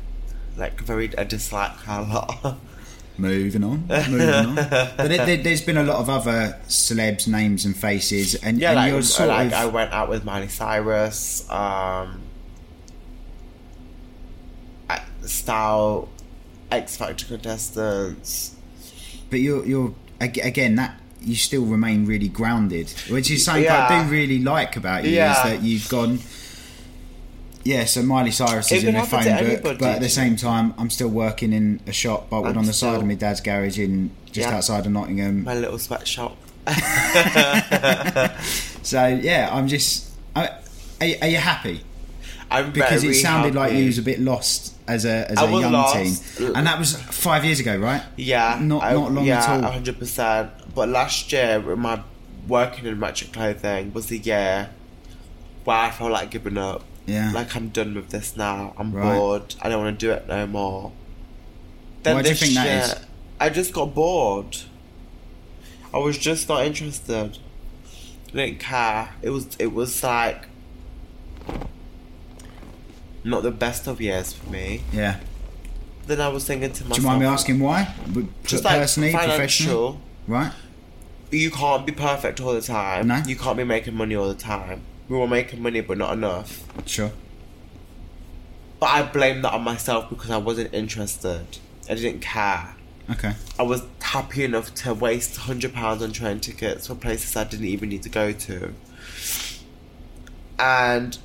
[0.56, 2.58] like very I dislike her a lot.
[3.18, 4.54] Moving on, moving on.
[4.54, 8.70] But there, there, there's been a lot of other celebs, names, and faces, and, yeah,
[8.70, 11.48] and like, you're sort like of I went out with Miley Cyrus.
[11.50, 12.20] Um,
[15.24, 16.08] style
[16.70, 18.54] X Factor contestants.
[19.30, 24.10] but you're you're again that you still remain really grounded, which is something I do
[24.10, 25.36] really like about you Yeah.
[25.36, 26.18] is that you've gone.
[27.64, 30.74] Yeah, so Miley Cyrus is in my phone book, anybody, but at the same time,
[30.78, 33.78] I'm still working in a shop bolted I'm on the side of my dad's garage
[33.78, 34.56] in just Yeah.
[34.56, 35.44] outside of Nottingham.
[35.44, 36.36] My little sweatshop.
[38.84, 40.10] So yeah, I'm just.
[40.34, 40.48] I,
[41.00, 41.80] are, you- are you happy?
[42.50, 45.60] I'm Because it sounded like you was a bit lost as a as I a
[45.60, 46.36] young lost.
[46.36, 48.02] teen, and that was five years ago, right?
[48.16, 49.70] Yeah, Not- I- not long yeah, at all.
[49.70, 50.50] hundred percent.
[50.74, 52.02] But last year, with my
[52.48, 54.70] working in matching clothing was the year
[55.64, 56.82] where I felt like giving up.
[57.06, 57.32] Yeah.
[57.32, 58.74] like I'm done with this now.
[58.78, 59.16] I'm Right.
[59.18, 59.54] bored.
[59.60, 60.92] I don't want to do it no more.
[62.02, 63.06] Then Why do you think that year, is?
[63.40, 64.56] I just got bored.
[65.94, 67.38] I was just not interested.
[68.28, 69.10] I didn't care.
[69.20, 69.48] It was.
[69.58, 70.46] It was like
[73.24, 74.82] not the best of years for me.
[74.92, 75.18] Yeah.
[76.06, 77.94] Then I was thinking to myself, Do you mind me asking why?
[78.44, 80.00] Just like personally, professionally, financial.
[80.26, 80.52] right?
[81.30, 83.06] you can't be perfect all the time.
[83.08, 83.22] No.
[83.26, 84.82] You can't be making money all the time.
[85.12, 86.64] We were making money, but not enough.
[86.86, 87.12] Sure.
[88.80, 91.44] But I blame that on myself because I wasn't interested.
[91.86, 92.74] I didn't care.
[93.10, 93.34] Okay.
[93.58, 97.66] I was happy enough to waste hundred pounds on train tickets for places I didn't
[97.66, 98.72] even need to go to.
[100.58, 101.18] And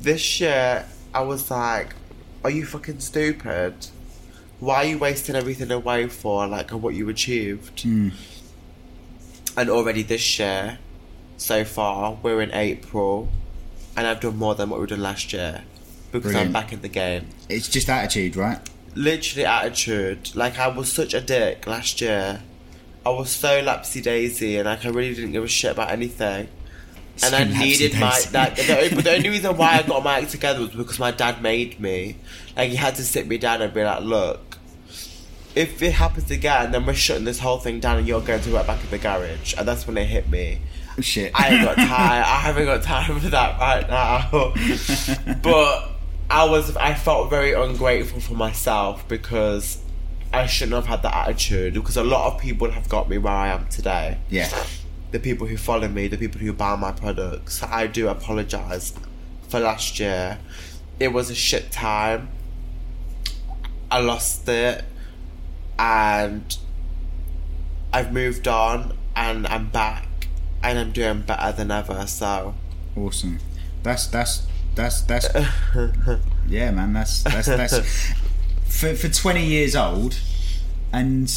[0.00, 1.94] this year, I was like,
[2.42, 3.88] "Are you fucking stupid?
[4.60, 8.08] Why are you wasting everything away for like what you achieved?" Hmm.
[9.58, 10.78] And already this year,
[11.38, 13.28] so far, we're in April,
[13.96, 15.62] and I've done more than what we did last year
[16.12, 16.48] because Brilliant.
[16.48, 18.58] I'm back in the game It's just attitude, right?
[18.94, 20.34] literally attitude.
[20.34, 22.42] Like I was such a dick last year.
[23.06, 26.48] I was so lapsy daisy, and like I really didn't give a shit about anything.
[27.22, 28.56] And I needed my like.
[28.56, 31.42] The, but the only reason why I got my act together was because my dad
[31.42, 32.16] made me.
[32.56, 34.58] Like he had to sit me down and be like, "Look,
[35.54, 38.52] if it happens again, then we're shutting this whole thing down, and you're going to
[38.52, 40.60] work back in the garage." And that's when it hit me.
[41.00, 41.32] Shit.
[41.34, 41.88] I ain't got time.
[41.90, 44.54] I haven't got time for that right now.
[45.42, 45.90] but
[46.30, 49.82] I was, I felt very ungrateful for myself because
[50.32, 51.74] I shouldn't have had that attitude.
[51.74, 54.18] Because a lot of people have got me where I am today.
[54.28, 54.48] yeah.
[55.10, 57.62] The people who follow me, the people who buy my products.
[57.62, 58.92] I do apologize
[59.48, 60.38] for last year.
[61.00, 62.28] It was a shit time.
[63.90, 64.84] I lost it,
[65.78, 66.58] and
[67.90, 70.07] I've moved on, and I'm back,
[70.62, 72.06] and I'm doing better than ever.
[72.06, 72.54] So
[72.96, 73.38] Awesome.
[73.82, 75.28] That's that's that's that's.
[76.48, 76.92] yeah, man.
[76.92, 77.78] That's that's that's
[78.66, 80.18] for for twenty years old,
[80.92, 81.28] and.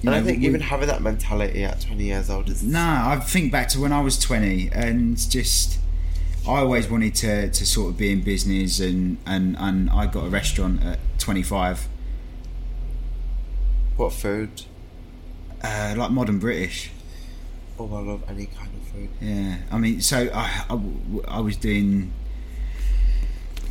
[0.00, 3.10] You and I think we- even having that mentality at 20 years old is Nah,
[3.10, 5.80] I think back to when I was 20 and just
[6.46, 10.26] I always wanted to, to sort of be in business and, and, and I got
[10.26, 11.88] a restaurant at 25,
[13.96, 14.62] what food.
[15.62, 16.92] uh, like modern British.
[17.78, 19.08] Oh, I love any kind of food.
[19.20, 20.80] Yeah, I mean, so I, I,
[21.28, 22.12] I was doing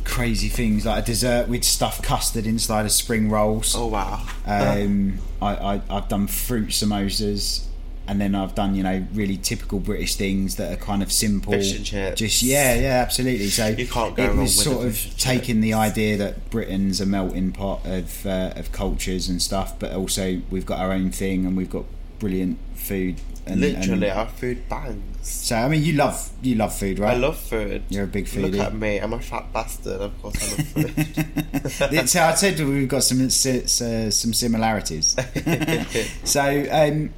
[0.04, 3.74] crazy things like a dessert with stuffed custard inside of spring rolls.
[3.76, 4.26] Oh wow.
[4.46, 7.66] Um, I, I, I've done fruit samosas,
[8.06, 11.52] and then I've done you know really typical British things that are kind of simple.
[11.52, 12.18] Fish and chips.
[12.18, 13.48] Just yeah, yeah, absolutely.
[13.48, 17.00] So You can't go it wrong was with sort of taking the idea that Britain's
[17.00, 21.10] a melting pot of uh, of cultures and stuff, but also we've got our own
[21.10, 21.84] thing and we've got
[22.18, 23.20] brilliant food.
[23.50, 25.28] And, Literally, and- our food bangs.
[25.28, 27.14] so I mean, you love you love food, right?
[27.14, 27.82] I love food.
[27.88, 28.52] You're a big foodie.
[28.52, 30.00] Look at me, I'm a fat bastard.
[30.00, 32.08] Of course, I love food.
[32.08, 35.16] so I said we've got some uh, some similarities.
[36.24, 36.40] so
[36.70, 37.10] um,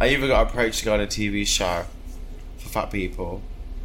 [0.00, 1.84] I even got approached to go on a TV show
[2.58, 3.42] for fat people.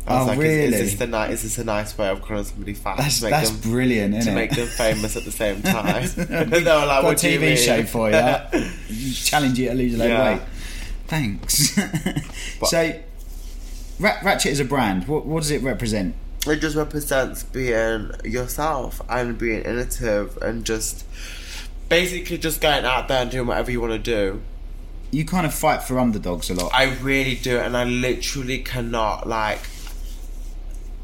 [0.08, 0.64] I was Oh, like, is, really?
[0.66, 3.32] is this the Is this a nice way of calling somebody fat that's to make
[3.32, 4.50] that's them brilliant, isn't to it?
[4.50, 6.04] make them famous at the same time?
[6.16, 9.14] Big- they were like, "What a do you TV mean?" show for you.
[9.14, 10.48] Challenge you to lose a load of weight.
[11.08, 11.76] Thanks.
[12.70, 13.00] so,
[14.00, 15.08] Ra- Ratchet is a brand.
[15.08, 16.16] What, what does it represent?
[16.48, 21.06] it just represents being yourself and being innovative and just
[21.90, 24.42] basically just going out there and doing whatever you want to do.
[25.12, 26.72] You kind of fight for underdogs a lot.
[26.74, 29.60] I really do, and I literally cannot like.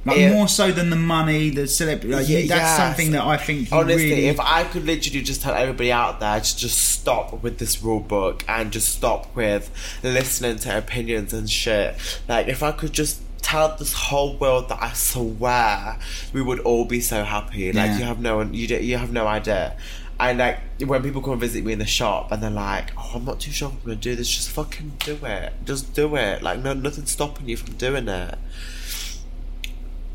[0.04, 0.32] Like Yeah.
[0.34, 2.16] more so than the money, the celebrity.
[2.16, 2.78] Like, Yeah, that's yes.
[2.78, 4.28] something that I think Honestly, really.
[4.30, 8.00] if I could literally just tell everybody out there to just stop with this rule
[8.00, 9.70] book and just stop with
[10.02, 11.96] listening to opinions and shit.
[12.28, 15.98] Like, if I could just tell this whole world that I swear
[16.34, 17.72] we would all be so happy.
[17.72, 17.98] Like, Yeah.
[18.00, 19.76] you have no you don't, you have no idea.
[20.20, 23.26] And like when people come visit me in the shop and they're like, "Oh, I'm
[23.26, 25.54] not too sure if I'm gonna do this," just fucking do it.
[25.66, 26.44] Just do it.
[26.44, 28.38] Like, no, nothing's stopping you from doing it.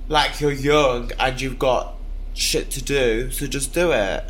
[0.08, 1.94] Like you're young and you've got
[2.34, 4.24] shit to do, so just do it.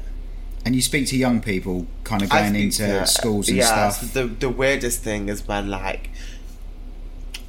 [0.64, 4.12] and you speak to young people, kind of going into that- schools and yeah, stuff.
[4.12, 6.10] so the the weirdest thing is when like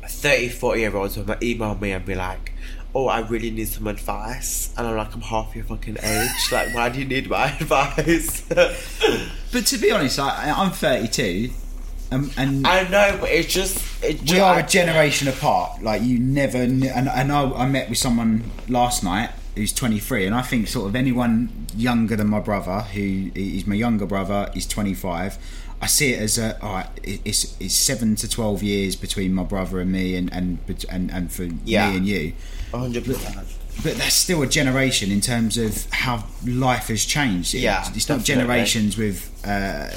[0.08, 2.54] 30, 40 year olds will email me and be like,
[2.94, 6.52] "Oh, I really need some advice," and I'm like, "I'm half your fucking age.
[6.52, 8.42] like, why do you need my advice?"
[9.52, 11.52] But to be honest, I, I'm 32,
[12.12, 15.82] um, and I know, but it's just it we just, are a generation apart.
[15.84, 20.26] Like you never, kn- and, and I, I met with someone last night who's 23,
[20.26, 24.52] and I think sort of anyone younger than my brother, who is my younger brother,
[24.56, 25.38] is 25.
[25.80, 29.44] I see it as a all right, it's it's seven to 12 years between my
[29.44, 30.58] brother and me, and and
[30.90, 31.92] and, and for Yeah.
[31.92, 32.34] me and you.
[32.72, 33.48] hundred percent.
[33.84, 37.54] But that's still a generation in terms of how life has changed.
[37.56, 38.44] It- Yeah, it's not definitely.
[38.56, 39.90] generations with uh,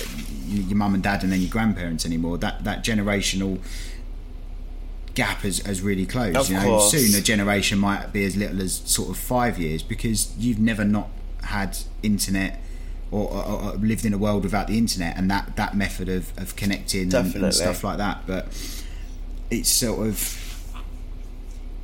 [0.49, 2.39] your mum and dad and then your grandparents anymore.
[2.39, 3.59] That that generational
[5.14, 6.37] gap has, has really closed.
[6.37, 6.91] Of you know, course.
[6.93, 10.85] soon a generation might be as little as sort of five years because you've never
[10.85, 11.09] not
[11.45, 12.61] had internet.
[13.12, 16.31] Or, or, or lived in a world without the internet and that, that method of,
[16.39, 18.47] of connecting and, and stuff like that, but
[19.51, 20.16] it's sort of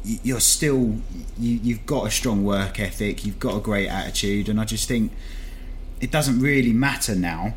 [0.07, 0.97] you're still
[1.39, 4.87] you, you've got a strong work ethic you've got a great attitude and i just
[4.87, 5.13] think
[6.01, 7.55] it doesn't really matter now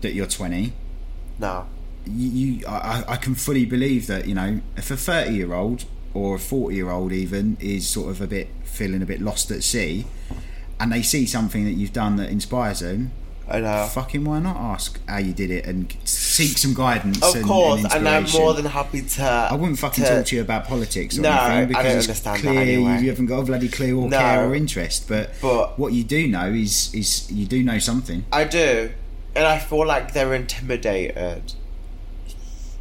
[0.00, 0.72] that you're 20
[1.38, 1.66] No,
[2.06, 5.84] you, you I, I can fully believe that you know if a 30 year old
[6.12, 9.50] or a 40 year old even is sort of a bit feeling a bit lost
[9.50, 10.06] at sea
[10.80, 13.12] and they see something that you've done that inspires them
[13.48, 13.66] I know.
[13.66, 17.44] Uh, fucking why not ask how you did it and seek some guidance Of and,
[17.44, 19.22] course, and and I'm more than happy to.
[19.22, 22.08] I wouldn't fucking talk to you about politics or No, I anything because don't it's
[22.08, 23.02] understand that clear anyway.
[23.02, 24.18] you haven't got a bloody clue or No.
[24.18, 25.08] care or interest.
[25.08, 28.24] But, But- what you do know is is you do know something.
[28.32, 28.90] I do,
[29.34, 31.54] and I feel like they're intimidated.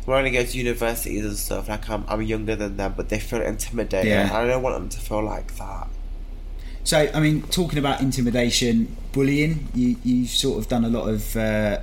[0.06, 3.20] When I go to universities and stuff, like I'm, I'm younger than them, but they
[3.20, 4.08] feel intimidated.
[4.10, 4.30] Yeah.
[4.34, 5.88] I don't want them to feel like that.
[6.84, 11.36] So I mean, talking about intimidation, bullying, you you've sort of done a lot of
[11.36, 11.80] uh,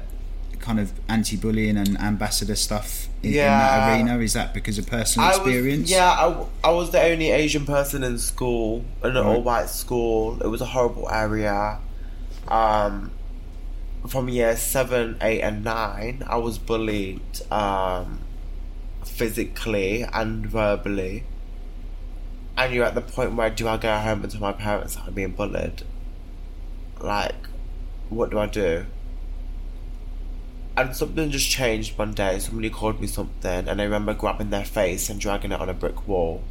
[0.60, 4.18] kind of anti-bullying and ambassador stuff in, in that arena.
[4.18, 5.82] Is that because of personal I experience?
[5.82, 9.24] Was, yeah, I, w- I was the only Asian person in school, in an Right.
[9.36, 10.40] all-white school.
[10.42, 11.78] It was a horrible area.
[12.48, 13.12] Um,
[14.08, 17.20] from year seven, eight, and nine, I was bullied
[17.52, 18.20] um,
[19.04, 21.24] physically and verbally.
[22.56, 25.04] And you're at the point where do I go home and tell my parents that
[25.06, 25.82] I'm being bullied?
[27.00, 27.34] Like,
[28.08, 28.84] what do I do?
[30.76, 32.38] And something just changed one day.
[32.38, 35.74] Somebody called me something, and I remember grabbing their face and dragging it on a
[35.74, 36.42] brick wall.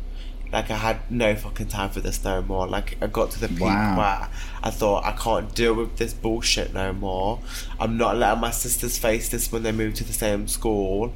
[0.51, 2.67] Like I had no fucking time for this no more.
[2.67, 3.97] Like I got to the peak Wow.
[3.97, 4.29] where
[4.63, 7.39] I thought I can't deal with this bullshit no more.
[7.79, 11.13] I'm not letting my sisters face this when they move to the same school.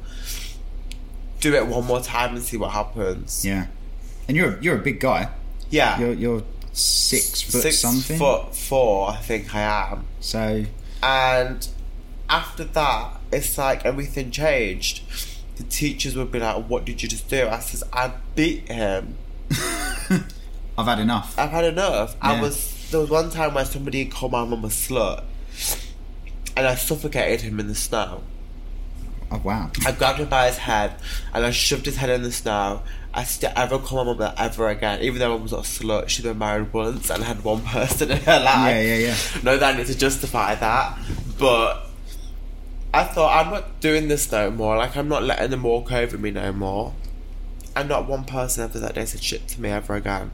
[1.40, 3.42] Do it one more time and see what happens.
[3.44, 3.68] Yeah.
[4.28, 5.30] And you're you're a big guy.
[5.70, 5.98] Yeah.
[5.98, 6.42] You're you're
[6.72, 8.18] six foot Six something.
[8.18, 9.60] foot four, I think I
[9.92, 10.06] am.
[10.20, 10.64] So
[11.02, 11.68] And
[12.28, 15.02] after that, it's like everything changed.
[15.56, 17.48] The teachers would be like, What did you just do?
[17.48, 19.16] I says, I beat him.
[20.78, 21.38] I've had enough.
[21.38, 22.16] I've had enough.
[22.20, 25.24] I was there was one time where somebody called my mum a slut
[26.56, 28.22] and I suffocated him in the snow.
[29.30, 29.70] Oh wow.
[29.86, 30.94] I grabbed him by his head
[31.32, 32.82] and I shoved his head in the snow.
[33.14, 35.60] I still ever call my mum that ever again, even though my mum was not
[35.60, 36.08] a slut.
[36.08, 38.74] She'd been married once and had one person in her life.
[38.74, 39.16] Yeah, yeah, yeah.
[39.42, 40.98] No, that I need to justify that.
[41.38, 41.86] But
[42.94, 44.76] I thought I'm not doing this no more.
[44.76, 46.94] Like I'm not letting them walk over me no more.
[47.76, 50.30] And not one person after that day said shit to me ever again.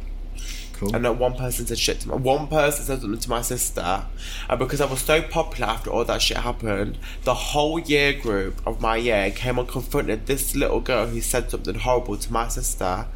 [0.78, 0.94] Cool.
[0.94, 2.14] And not one person said shit to me.
[2.16, 4.04] One person said something to my sister,
[4.48, 8.60] and because I was so popular after all that shit happened, the whole year group
[8.64, 12.46] of my year came and confronted this little girl who said something horrible to my
[12.48, 13.06] sister,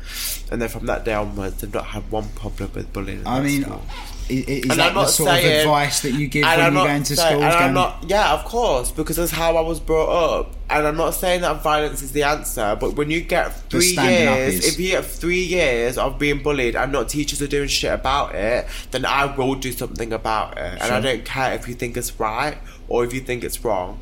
[0.50, 3.20] and then from that day onwards, they've not had one problem with bullying.
[3.20, 3.82] in I mean, school.
[4.28, 7.02] Is, And that I'm the sort of advice that you give when I'm you're going
[7.02, 7.42] to saying- schools?
[7.54, 10.08] And I'm not, yeah, of course, because that's how I was brought
[10.40, 10.54] up.
[10.70, 14.66] And I'm not saying that violence is the answer, but when you get three years,
[14.66, 18.34] if you get three years of being bullied and not teachers are doing shit about
[18.34, 20.78] it, then I will do something about it.
[20.80, 22.56] And I don't care if you think it's right
[22.88, 23.98] or if you think it's wrong.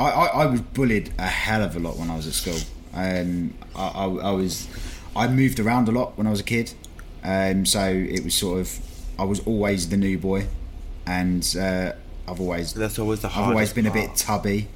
[0.00, 2.58] I, I, I was bullied a hell of a lot when I was at school.
[2.94, 4.68] Um, I, I, I was,
[5.14, 6.72] I moved around a lot when I was a kid,
[7.24, 8.78] um, so it was sort of,
[9.18, 10.46] I was always the new boy,
[11.06, 11.92] and uh,
[12.28, 14.68] I've always, that's always the I've always been a bit tubby.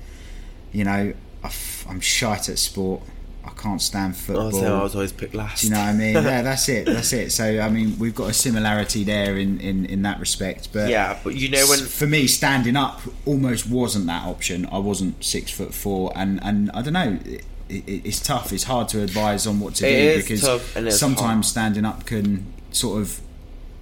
[0.72, 1.12] You know,
[1.42, 3.02] I've, I'm shite at sport.
[3.42, 4.46] I can't stand football.
[4.46, 5.62] was, saying I was always picked last.
[5.62, 6.12] Do you know what I mean?
[6.14, 6.84] yeah, that's it.
[6.86, 7.32] That's it.
[7.32, 10.68] So I mean, we've got a similarity there in, in, in that respect.
[10.72, 14.66] But Yeah, but you know when- for me, standing up almost wasn't that option.
[14.70, 17.18] I wasn't six foot four, and and I don't know.
[17.24, 18.52] It, it, it's tough.
[18.52, 21.44] It's hard to advise on what to It do because tough and it's sometimes hard.
[21.46, 23.20] standing up can sort of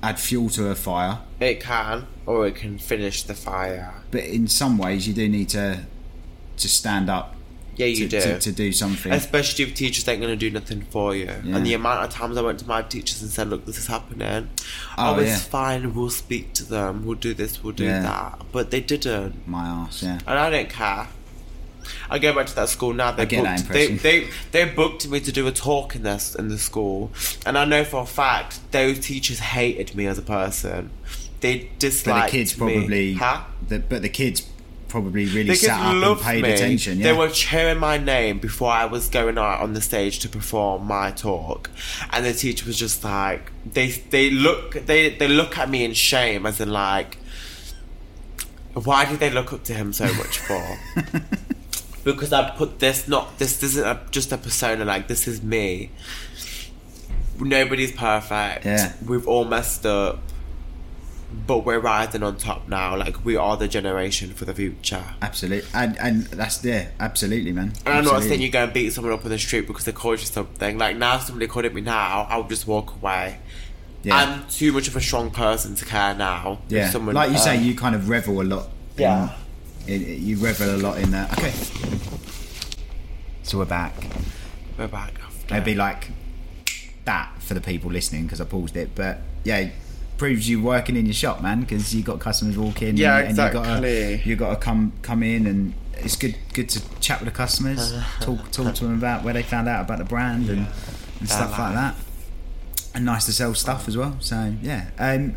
[0.02, 1.18] add fuel to a fire.
[1.40, 3.94] it can, or it can finish the fire.
[4.10, 5.80] But in some ways, you do need to
[6.56, 7.34] to stand up.
[7.76, 8.20] Yeah, you to, do.
[8.20, 9.12] to, to do something.
[9.12, 11.26] Especially if teachers ain't going to do nothing for you.
[11.26, 11.56] Yeah.
[11.56, 13.86] And the amount of times I went to my teachers and said, look, this is
[13.86, 14.50] happening.
[14.98, 15.36] Oh, Oh, it's yeah.
[15.38, 15.94] fine.
[15.94, 17.06] We'll speak to them.
[17.06, 17.62] We'll do this.
[17.62, 18.02] We'll do Yeah.
[18.02, 18.42] that.
[18.50, 19.46] But they didn't.
[19.46, 20.18] My ass, yeah.
[20.26, 21.06] And I don't care.
[22.10, 23.12] I go back to that school now.
[23.12, 26.48] They that booked, they, they they booked me to do a talk in this in
[26.48, 27.10] the school,
[27.46, 30.90] and I know for a fact those teachers hated me as a person.
[31.40, 32.72] They disliked But the kids me.
[32.74, 33.42] probably, Huh?
[33.68, 34.48] the, but the kids
[34.88, 36.50] probably really sat up and paid me.
[36.52, 36.98] attention.
[36.98, 40.28] Yeah, They were cheering my name before I was going out on the stage to
[40.28, 41.70] perform my talk,
[42.10, 45.92] and the teacher was just like, they they look they they look at me in
[45.92, 47.18] shame, as in like,
[48.74, 50.78] why did they look up to him so much for?
[52.14, 55.90] because I put this not this isn't a, just a persona like this is me.
[57.38, 58.64] Nobody's perfect.
[58.64, 58.92] Yeah.
[59.06, 60.18] We've all messed up.
[61.46, 62.96] But we're rising on top now.
[62.96, 65.04] Like we are the generation for the future.
[65.20, 67.74] absolutely, and and that's there, absolutely, man.
[67.84, 69.92] And I'm not saying you go and beat someone up on the street because they
[69.92, 70.78] called you something.
[70.78, 73.40] Like now, if somebody called at me now, I would just walk away.
[74.04, 74.16] Yeah.
[74.16, 76.60] I'm too much of a strong person to care now.
[76.70, 78.70] Yeah, someone, like you say, um, you kind of revel a lot.
[78.96, 79.28] in-
[79.88, 79.96] Yeah.
[79.96, 81.32] in- you revel a lot in that.
[81.38, 81.52] Okay,
[83.42, 83.94] so we're back.
[84.76, 85.54] We're back after.
[85.54, 86.10] It'd be like
[87.04, 89.70] that for the people listening because I paused it, but yeah.
[90.18, 92.96] Proves you working in your shop, man, because you got customers walking.
[92.96, 94.22] Yeah, and, and you got exactly.
[94.24, 97.94] you got to come come in, and it's good good to chat with the customers,
[98.20, 100.66] talk talk to them about where they found out about the brand and,
[101.20, 101.94] and stuff like that.
[102.96, 104.16] And nice to sell stuff as well.
[104.18, 104.90] So yeah.
[104.98, 105.36] Um,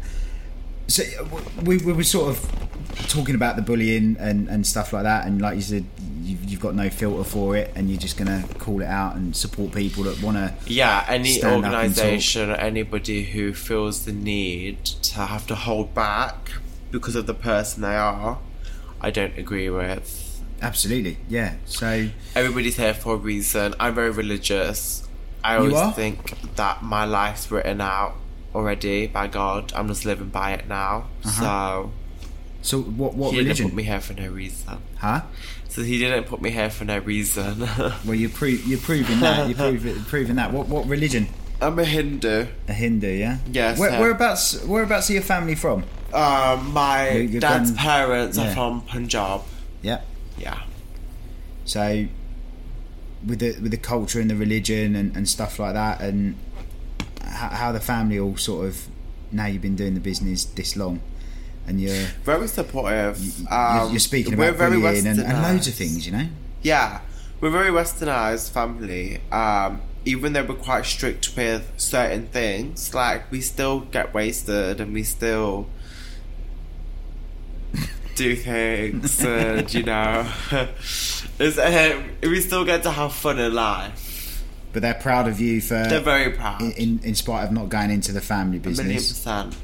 [0.91, 5.03] so uh, we, we were sort of talking about the bullying and, and stuff like
[5.03, 5.85] that, and like you said,
[6.21, 9.35] you've, you've got no filter for it, and you're just gonna call it out and
[9.35, 10.53] support people that want to.
[10.71, 15.55] Yeah, any stand up and organisation or anybody who feels the need to have to
[15.55, 16.51] hold back
[16.91, 18.39] because of the person they are,
[18.99, 20.43] I don't agree with.
[20.61, 21.55] Absolutely, yeah.
[21.65, 23.73] So Everybody's here for a reason.
[23.79, 25.07] I'm very religious.
[25.43, 28.13] I always think that my life's written out
[28.53, 29.71] already by God.
[29.75, 31.07] I'm just living by it now.
[31.23, 31.91] So
[32.61, 34.77] so what what he didn't put me here for no reason.
[34.97, 35.21] Huh?
[35.69, 37.61] So he didn't put me here for no reason.
[38.05, 39.47] Well, you're pro- you're proving that.
[39.47, 40.51] You're proving, proving that.
[40.51, 41.27] What what religion?
[41.61, 42.47] I'm a Hindu.
[42.67, 43.37] A Hindu, yeah.
[43.51, 45.83] Yes, Where, whereabouts whereabouts are your family from?
[46.13, 48.49] Um, my Your- your dad's grand- parents yeah.
[48.49, 49.41] are from Punjab.
[49.81, 50.01] Yeah.
[50.37, 50.59] Yeah.
[51.65, 52.07] So
[53.25, 56.35] with the with the culture and the religion and, and stuff like that, and
[57.41, 58.87] how, how the family all sort of
[59.31, 61.01] now you've been doing the business this long,
[61.67, 63.17] and you're Very supportive.
[63.39, 66.27] you're, Um, you're speaking about very and, and loads of things, you know.
[66.61, 67.01] Yeah,
[67.39, 69.21] we're a very westernized family.
[69.31, 74.93] Um, even though we're quite strict with certain things, like we still get wasted and
[74.93, 75.67] we still
[78.15, 80.31] do things, and you know,
[81.39, 84.10] it's, um, we still get to have fun in life.
[84.73, 86.61] But they're proud of you for They're very proud.
[86.61, 88.79] in, in in spite of not going into the family business.
[88.79, 89.55] a million percent.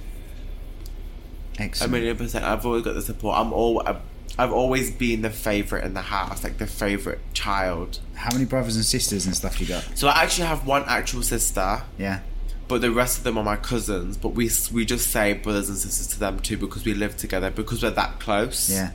[1.82, 2.46] A million percent.
[2.46, 3.38] I've always got the support.
[3.38, 3.82] I'm all.
[3.86, 3.98] I've,
[4.40, 8.00] I've always been the favorite in the house, like the favorite child.
[8.14, 9.84] How many brothers and sisters and stuff you got?
[9.98, 12.20] So I actually have one actual sister, Yeah.
[12.68, 14.16] but the rest of them are my cousins.
[14.18, 17.50] But we we just say brothers and sisters to them too because we live together
[17.50, 18.70] because we're that close.
[18.70, 18.92] Yeah.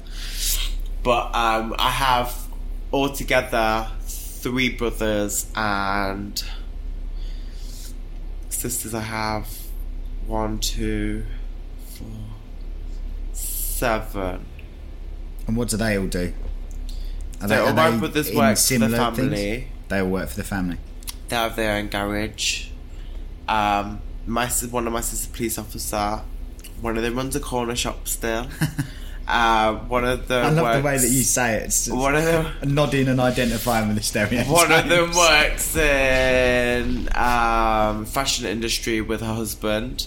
[1.02, 2.36] But um, I have
[2.92, 3.88] altogether
[4.42, 6.42] three brothers and
[8.48, 8.92] sisters.
[8.92, 9.48] I have
[10.26, 11.24] one, two,
[11.86, 12.08] four,
[13.32, 14.44] seven.
[15.46, 16.32] And what do they all do?
[17.40, 19.64] Are So all my they brothers in work for the similar things?
[19.88, 20.78] They all work for the family.
[21.28, 22.68] They have their own garage.
[23.48, 26.20] Um, my one of my sister's a police officer.
[26.80, 28.48] One of them runs a corner shop still.
[29.32, 31.62] uh, one of them I love works, the way that you say it.
[31.64, 32.74] It's just One of them.
[32.74, 34.48] nodding and identifying with the stereotypes.
[34.50, 40.06] One of them works in um, fashion industry with her husband.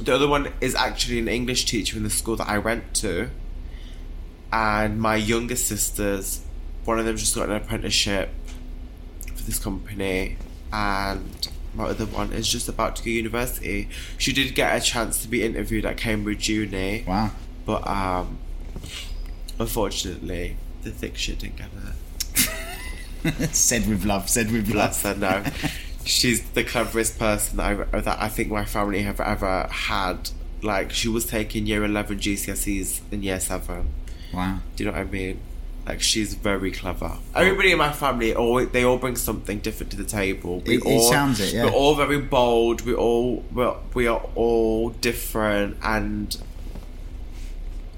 [0.00, 3.28] The other one is actually an English teacher in the school that I went to.
[4.52, 6.40] And my younger sisters,
[6.84, 8.30] one of them just got an apprenticeship
[9.34, 10.36] for this company,
[10.72, 13.88] and my other one is just about to go to university.
[14.18, 17.30] She did get a chance to be interviewed at Cambridge Uni, Wow.
[17.66, 18.38] But um,
[19.58, 21.94] unfortunately, the thick shit didn't get her.
[23.52, 24.28] said with love.
[24.28, 25.18] Said with Bless love.
[25.18, 25.50] her, no.
[26.04, 30.30] She's the cleverest person that I, that I think my family have ever had.
[30.62, 33.88] Like, she was taking year 11 GCSEs in year 7.
[34.34, 34.58] Wow.
[34.76, 35.40] Do you know what I mean?
[35.86, 37.16] Like, she's very clever.
[37.34, 40.60] Everybody in my family, all they all bring something different to the table.
[40.66, 41.64] We It- it all, sounds it, yeah.
[41.64, 42.82] We're all very bold.
[42.82, 46.36] We all, we're, we are all different and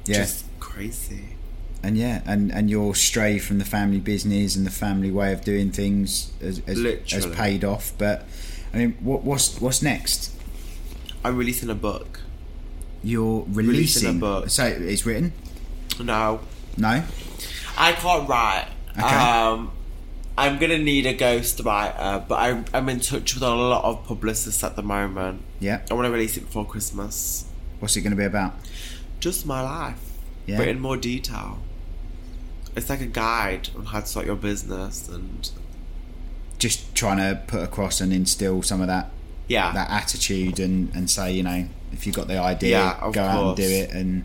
[0.06, 0.18] Yeah.
[0.18, 1.36] just crazy.
[1.82, 5.42] and yeah, and and your stray from the family business and the family way of
[5.44, 7.92] doing things has, has, paid off.
[7.98, 8.26] But
[8.72, 10.32] I mean, what, what's what's next?
[11.24, 12.20] I'm releasing a book.
[13.04, 14.48] You're Releasing a book.
[14.50, 15.32] So it's written.
[16.00, 16.40] No,
[16.76, 17.02] No.
[17.76, 18.68] I can't write.
[18.96, 19.02] Okay.
[19.02, 19.72] Um,
[20.36, 24.62] I'm gonna need a ghostwriter, but I'm I'm in touch with a lot of publicists
[24.64, 25.42] at the moment.
[25.60, 25.82] Yeah.
[25.90, 27.44] I want to release it before Christmas.
[27.80, 28.54] What's it going to be about?
[29.22, 30.00] Just my life,
[30.46, 30.58] Yeah.
[30.58, 31.60] but in more detail.
[32.74, 35.48] It's like a guide on how to start your business, and
[36.58, 39.10] Just trying to put across and instill some of that
[39.48, 43.22] yeah, that attitude and and say you know if you've got the idea, Yeah, go
[43.22, 44.24] out and do it and.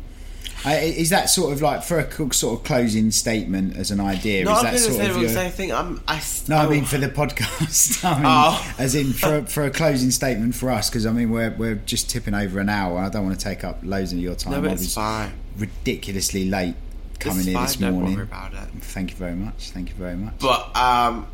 [0.65, 4.43] I- Is that sort of like for a sort of closing statement as an idea?
[4.45, 5.71] no, is that sort say of your, same thing.
[5.71, 6.21] I'm I.
[6.47, 8.03] No, I oh, mean for the podcast.
[8.09, 8.75] I mean, Oh.
[8.77, 12.09] as in for for a closing statement for us, because I mean we're we're just
[12.09, 12.97] tipping over an hour.
[12.99, 14.53] I don't want to take up loads of your time.
[14.53, 15.31] no, but it's fine.
[15.57, 16.75] ridiculously late
[17.19, 17.63] coming it's in fine.
[17.65, 18.13] this Don't morning.
[18.15, 18.67] worry about it.
[18.81, 19.69] Thank you very much.
[19.71, 20.33] Thank you very much.
[20.39, 21.27] But um,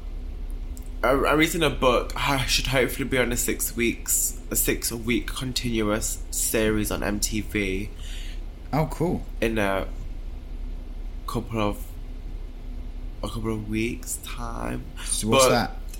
[1.03, 2.13] I- I'm reading a book.
[2.15, 7.89] I should hopefully be on a six weeks, a six week continuous series on MTV
[8.73, 9.21] oh, cool.
[9.39, 9.87] in a
[11.27, 11.83] couple of
[13.23, 14.83] a couple of weeks time.
[15.05, 15.51] So what's but,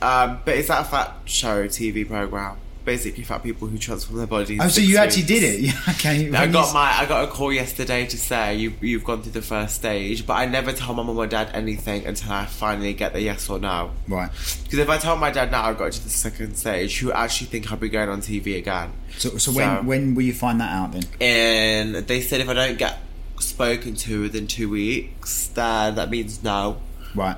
[0.02, 2.58] Um, but it's that a fat show TV program.
[2.86, 4.60] Basically, fat people who transform their bodies.
[4.62, 5.60] Oh, so you actually did it?
[5.64, 6.30] Yeah, okay.
[6.36, 9.22] I you got s- my I got a call yesterday to say you you've gone
[9.22, 12.46] through the first stage, but I never tell my mum or dad anything until I
[12.46, 13.92] finally get the yes or no.
[14.10, 14.30] right.
[14.64, 17.48] Because if I tell my dad now I got to the second stage, he'll actually
[17.48, 18.92] think I'll be going on TV again.
[19.18, 21.04] So, so when when will you find that out then?
[21.22, 22.98] And they said if I don't get
[23.40, 26.82] spoken to within two weeks, then that means no.
[27.16, 27.38] Right.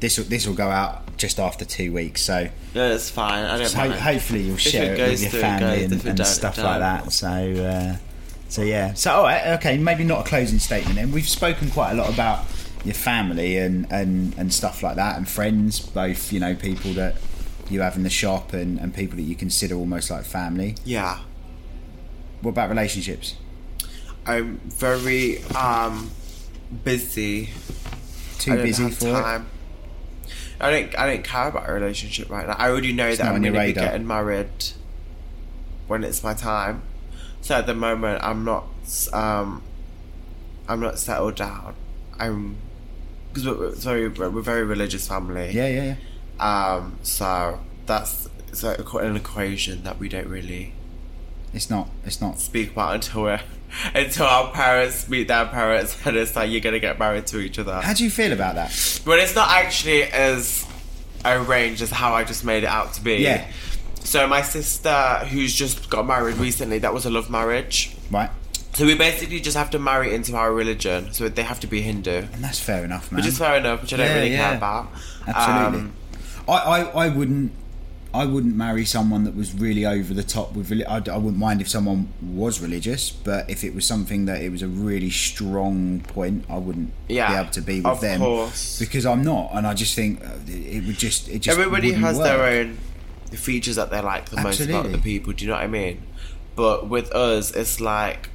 [0.00, 2.22] This will this will go out just after two weeks.
[2.22, 3.44] So, No, that's fine.
[3.44, 3.94] I don't so mind.
[3.94, 5.84] hopefully you'll If share it it, with your family goes.
[5.84, 7.12] and, If and don't, stuff like that.
[7.12, 7.28] So.
[7.28, 7.96] Uh,
[8.50, 10.96] so yeah, so all right, okay, maybe not a closing statement.
[10.96, 12.46] Then we've spoken quite a lot about
[12.82, 17.16] your family and, and, and stuff like that, and friends, both you know people that
[17.68, 20.76] you have in the shop and, and people that you consider almost like family.
[20.86, 21.18] Yeah.
[22.40, 23.34] What about relationships?
[24.24, 26.10] I'm very um
[26.84, 27.50] busy.
[28.38, 29.42] Too I don't busy have for it.
[30.60, 30.98] I don't.
[30.98, 32.56] I don't care about a relationship right now.
[32.58, 34.48] I already know that I'm going to be getting married
[35.86, 36.82] when it's my time.
[37.40, 38.66] So at the moment, I'm not.
[39.12, 39.62] Um,
[40.68, 41.74] I'm not settled down.
[42.18, 42.56] I'm
[43.28, 45.50] because we're, we're very we're a very religious family.
[45.52, 45.96] Yeah, yeah,
[46.40, 46.74] yeah.
[46.74, 46.98] Um.
[47.02, 50.72] So that's it's like an equation that we don't really
[51.52, 51.88] It's not.
[52.04, 52.40] It's not.
[52.40, 53.40] speak about until we're
[53.94, 57.58] until our parents meet their parents and it's like you're gonna get married to each
[57.58, 57.80] other.
[57.80, 59.00] How do you feel about that?
[59.04, 60.64] But it's not actually as
[61.24, 63.16] arranged as how I just made it out to be.
[63.16, 63.46] Yeah.
[64.00, 64.92] So my sister,
[65.30, 67.94] who's just got married recently, that was a love marriage.
[68.10, 68.30] Right,
[68.72, 71.12] So we basically just have to marry into our religion.
[71.12, 73.18] So they have to be Hindu, and that's fair enough, man.
[73.18, 74.48] which is fair enough, which I don't Yeah, really yeah.
[74.48, 74.88] care about.
[75.26, 75.80] Absolutely.
[75.80, 75.92] Um,
[76.48, 77.52] I, I, I wouldn't.
[78.14, 80.70] I wouldn't marry someone that was really over the top with.
[80.70, 84.40] reli- I, I wouldn't mind if someone was religious, but if it was something that
[84.40, 88.00] it was a really strong point, I wouldn't Yeah, be able to be with of
[88.00, 88.78] them course.
[88.78, 91.28] because I'm not, and I just think uh, it would just.
[91.28, 92.24] It just everybody has work.
[92.24, 92.78] their own
[93.32, 94.92] features that they like the most about Absolutely.
[94.92, 95.32] the people.
[95.34, 96.02] Do you know what I mean?
[96.56, 98.30] But with us, it's like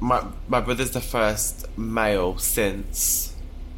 [0.00, 3.31] my my brother's the first male since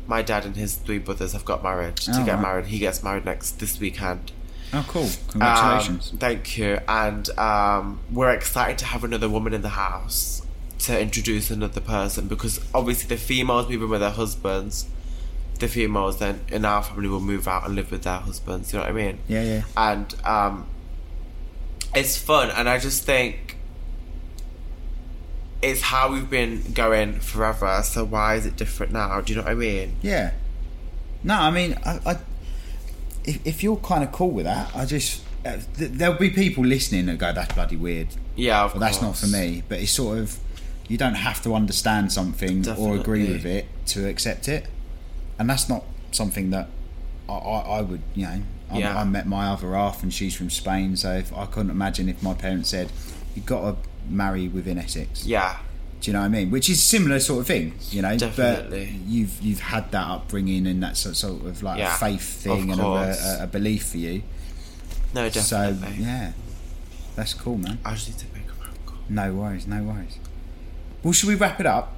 [0.07, 2.43] my dad and his three brothers have got married to Oh, get right.
[2.43, 2.67] married.
[2.67, 4.33] He gets married next this weekend.
[4.73, 5.05] Oh, cool!
[5.05, 6.13] Um, Congratulations.
[6.19, 6.79] thank you.
[6.89, 10.43] And um, we're excited to have another woman in the house
[10.81, 14.87] to introduce another person because obviously the females moving with their husbands,
[15.61, 18.73] the females then in our family will move out and live with their husbands.
[18.73, 19.19] You know what I mean?
[19.29, 19.63] yeah, yeah.
[19.77, 20.67] And um,
[21.95, 23.54] it's fun, and I just think
[25.65, 27.81] it's how we've been going forever.
[27.85, 29.21] So why is it different now?
[29.21, 29.97] Do you know what I mean?
[30.03, 30.33] Yeah.
[31.23, 32.19] No, I mean, I, I
[33.25, 36.65] if, if you're kind of cool with that, I just uh, th- there'll be people
[36.65, 39.63] listening that go, "That's bloody weird." Yeah, Well, that's not for me.
[39.69, 40.39] But it's sort of
[40.89, 44.67] you don't have to understand something or agree with it to accept it,
[45.39, 46.69] and that's not something that
[47.29, 48.03] I, I, I would.
[48.15, 48.99] You know, I, Yeah.
[49.01, 52.23] I met my other half, and she's from Spain, so if, I couldn't imagine if
[52.23, 52.91] my parents said,
[53.35, 53.77] "You've got to
[54.09, 55.57] marry within Essex." Yeah,
[56.01, 56.51] Do you know what I mean?
[56.51, 58.17] Which is similar sort of thing, you know.
[58.17, 58.87] Definitely.
[58.87, 62.71] But you've you've had that upbringing and that sort sort of like Yeah, faith thing
[62.73, 64.23] and a, a, a belief for you.
[65.15, 65.97] no, definitely.
[65.97, 66.33] So yeah,
[67.17, 67.79] that's cool, man.
[67.85, 68.99] I just need to make a phone call.
[69.09, 70.19] No worries, no worries.
[71.03, 71.95] Well, should we wrap it up?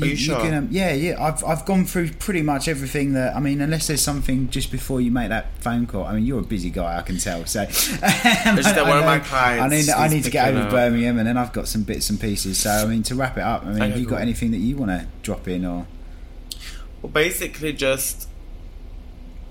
[0.00, 0.38] Are you sure?
[0.38, 1.22] gonna- yeah, yeah.
[1.22, 5.00] I've I've gone through pretty much everything that I mean, unless there's something just before
[5.00, 6.04] you make that phone call.
[6.04, 7.46] I mean, you're a busy guy, I can tell.
[7.46, 10.70] So, just that one of my clients I need I need to get over up.
[10.70, 12.58] Birmingham, and then I've got some bits and pieces.
[12.58, 14.76] So, I mean, to wrap it up, I mean, have you got anything that you
[14.76, 15.86] want to drop in or?
[17.02, 18.28] Well, basically, just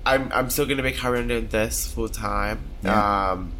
[0.06, 2.60] I'm I'm still gonna be carrying on this full time.
[2.84, 3.32] Yeah.
[3.32, 3.54] Um,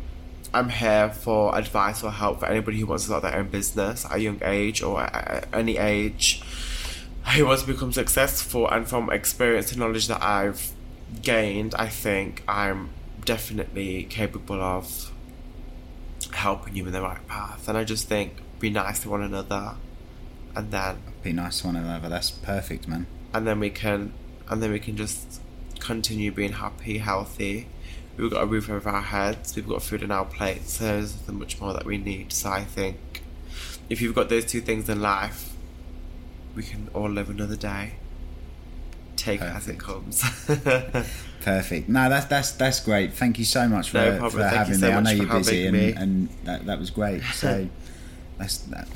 [0.56, 4.06] I'm here for advice or help for anybody who wants to start their own business
[4.06, 6.44] at a young age or at any age
[7.36, 8.68] who wants to become successful.
[8.68, 10.72] And from experience and knowledge that I've
[11.22, 12.90] gained, I think I'm
[13.26, 15.12] definitely capable of
[16.32, 17.68] helping you in the right path.
[17.68, 19.76] And I just think be nice to one another,
[20.56, 22.10] and then Be nice to one another.
[22.10, 23.08] That's perfect, man.
[23.34, 24.14] and then we can
[24.50, 25.42] and then we can just
[25.80, 27.68] continue being happy, healthy.
[28.18, 31.16] We've got a roof over our heads, we've got food on our plates, so there's
[31.16, 32.32] nothing much more that we need.
[32.32, 33.24] So I think
[33.90, 35.53] if you've got those two things in life,
[36.56, 37.94] we can all live another day.
[39.16, 40.22] Take it as it comes.
[41.42, 41.88] Perfect.
[41.88, 43.14] No, that's that's that's great.
[43.14, 44.32] Thank you so much for, No problem.
[44.32, 44.94] for Thank having so me.
[44.94, 47.22] I know you're busy, and, and that, that was great.
[47.34, 47.68] So
[48.38, 48.88] that's that.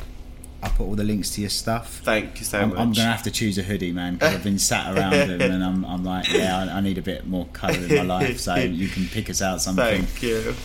[0.63, 2.01] I'll put all the links to your stuff.
[2.03, 2.79] Thank you so I'm, much.
[2.79, 5.63] I'm gonna have to choose a hoodie, man, because I've been sat around them, and
[5.63, 8.39] I'm, I'm like, yeah, I, I need a bit more colour in my life.
[8.39, 10.05] So you can pick us out something.
[10.05, 10.55] Thank you.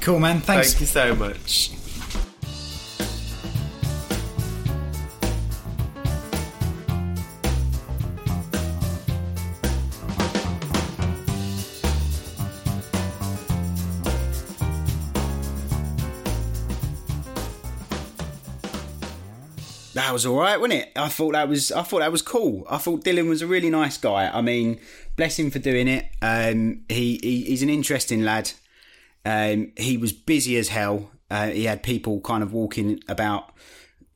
[0.00, 0.40] Cool, man.
[0.40, 0.72] Thanks.
[0.72, 1.72] Thank you so much.
[20.20, 20.92] Was all right, wasn't it?
[20.96, 22.66] I thought that was I thought that was cool.
[22.68, 24.30] I thought Dylan was a really nice guy.
[24.30, 24.78] I mean,
[25.16, 26.06] bless him for doing it.
[26.20, 28.52] Um, he, he he's an interesting lad.
[29.24, 31.10] Um, he was busy as hell.
[31.30, 33.54] Uh, he had people kind of walking about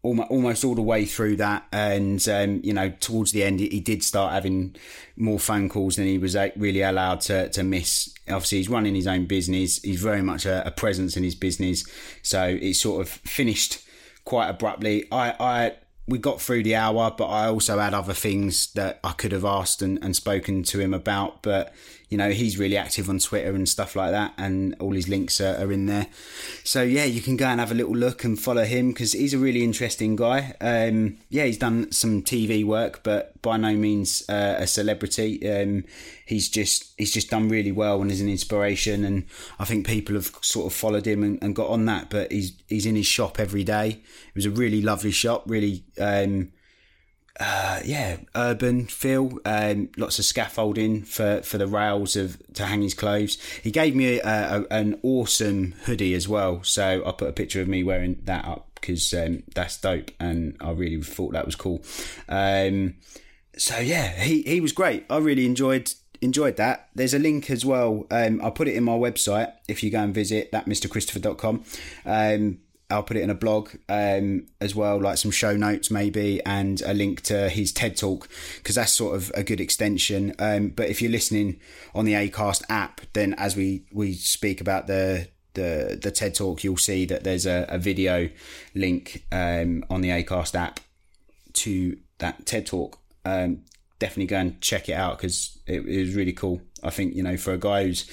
[0.02, 4.02] almost, all the way through that, and um, you know, towards the end, he, did
[4.02, 4.76] start having
[5.16, 8.12] more phone calls than he was really allowed to to miss.
[8.28, 9.80] Obviously, he's running his own business.
[9.80, 11.84] He's very much a, a presence in his business,
[12.22, 13.78] so it sort of finished
[14.24, 15.06] quite abruptly.
[15.10, 15.72] I, I
[16.06, 19.44] we got through the hour, but I also had other things that I could have
[19.44, 21.42] asked and, and spoken to him about.
[21.42, 21.72] But
[22.14, 25.40] you know, he's really active on Twitter and stuff like that, and all his links
[25.40, 26.06] are, are in there.
[26.62, 29.34] So yeah, you can go and have a little look and follow him because he's
[29.34, 30.54] a really interesting guy.
[30.60, 35.44] Um, yeah, he's done some TV work, but by no means uh, a celebrity.
[35.50, 35.86] Um,
[36.24, 39.04] he's just he's just done really well and is an inspiration.
[39.04, 39.24] And
[39.58, 42.10] I think people have sort of followed him and, and got on that.
[42.10, 43.88] But he's he's in his shop every day.
[44.28, 45.82] It was a really lovely shop, really.
[46.00, 46.52] Um,
[47.40, 49.38] uh, yeah, urban feel.
[49.44, 53.38] Um, lots of scaffolding for, for the rails of to hang his clothes.
[53.62, 57.60] He gave me a, a, an awesome hoodie as well, so I put a picture
[57.60, 61.56] of me wearing that up because um, that's dope, and I really thought that was
[61.56, 61.82] cool.
[62.28, 62.94] Um,
[63.56, 65.04] so yeah, he he was great.
[65.10, 66.88] I really enjoyed enjoyed that.
[66.94, 68.06] There's a link as well.
[68.10, 71.64] Um, I'll put it in my website if you go and visit that mrchristopher.com.
[72.06, 72.58] Um,
[72.90, 76.82] I'll put it in a blog um, as well, like some show notes maybe, and
[76.82, 80.34] a link to his TED talk because that's sort of a good extension.
[80.38, 81.60] Um, but if you're listening
[81.94, 86.62] on the Acast app, then as we we speak about the the the TED talk,
[86.62, 88.28] you'll see that there's a, a video
[88.74, 90.80] link um, on the Acast app
[91.54, 92.98] to that TED talk.
[93.24, 93.62] Um,
[93.98, 96.60] definitely go and check it out because it, it was really cool.
[96.82, 98.04] I think you know for a guy who's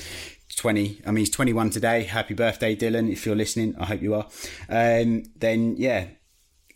[0.55, 2.03] 20 i mean he's 21 today.
[2.03, 3.75] Happy birthday dylan if you're listening.
[3.79, 4.27] I hope you are.
[4.69, 6.07] Um, then yeah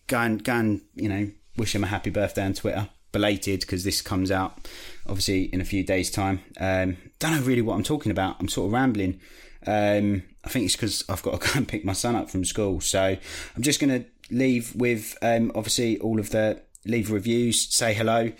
[0.07, 2.89] go and go and you know wish him a happy birthday on twitter.
[3.11, 4.67] Belated because this comes out
[5.07, 6.41] obviously in a few days time.
[6.59, 8.37] Um, don't know really what i'm talking about.
[8.39, 9.19] I'm sort of rambling.
[9.67, 12.45] Um, i think it's because i've got to go and pick my son up from
[12.45, 12.81] school.
[12.81, 13.01] So
[13.55, 18.31] i'm just going to leave with um, obviously all of the leave reviews say hello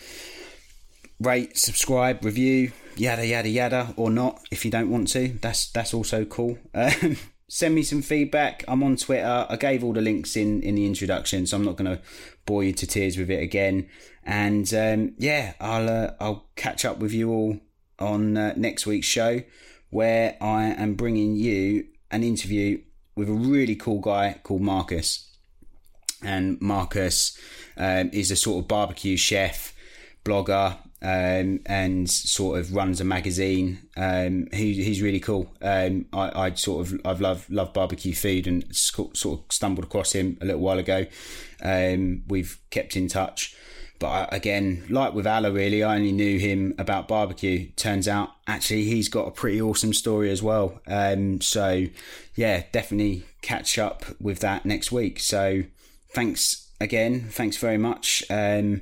[1.20, 5.30] rate, subscribe, review, yada yada yada, or not if you don't want to.
[5.42, 6.58] That's that's also cool.
[6.74, 7.18] Um,
[7.48, 8.64] send me some feedback.
[8.68, 9.46] I'm on Twitter.
[9.50, 12.02] I gave all the links in in the introduction, so I'm not going to
[12.46, 13.90] bore you to tears with it again.
[14.24, 17.60] And um, yeah, I'll uh, I'll catch up with you all
[18.00, 19.42] on uh, next week's show,
[19.90, 22.82] where I am bringing you an interview
[23.16, 25.32] with a really cool guy called Marcus.
[26.22, 27.38] And Marcus
[27.78, 29.74] um, is a sort of barbecue chef,
[30.24, 33.80] blogger, um, and sort of runs a magazine.
[33.96, 35.54] Um, he, he's really cool.
[35.62, 40.14] Um, I, I sort of I've loved loved barbecue food and sort of stumbled across
[40.14, 41.06] him a little while ago.
[41.62, 43.56] Um, we've kept in touch,
[44.00, 47.70] but I, again, like with Allah, really, I only knew him about barbecue.
[47.76, 50.82] Turns out, actually, he's got a pretty awesome story as well.
[50.88, 51.86] Um, so,
[52.34, 55.20] yeah, definitely catch up with that next week.
[55.20, 55.66] So,
[56.10, 57.28] thanks again.
[57.30, 58.24] Thanks very much.
[58.32, 58.82] Um,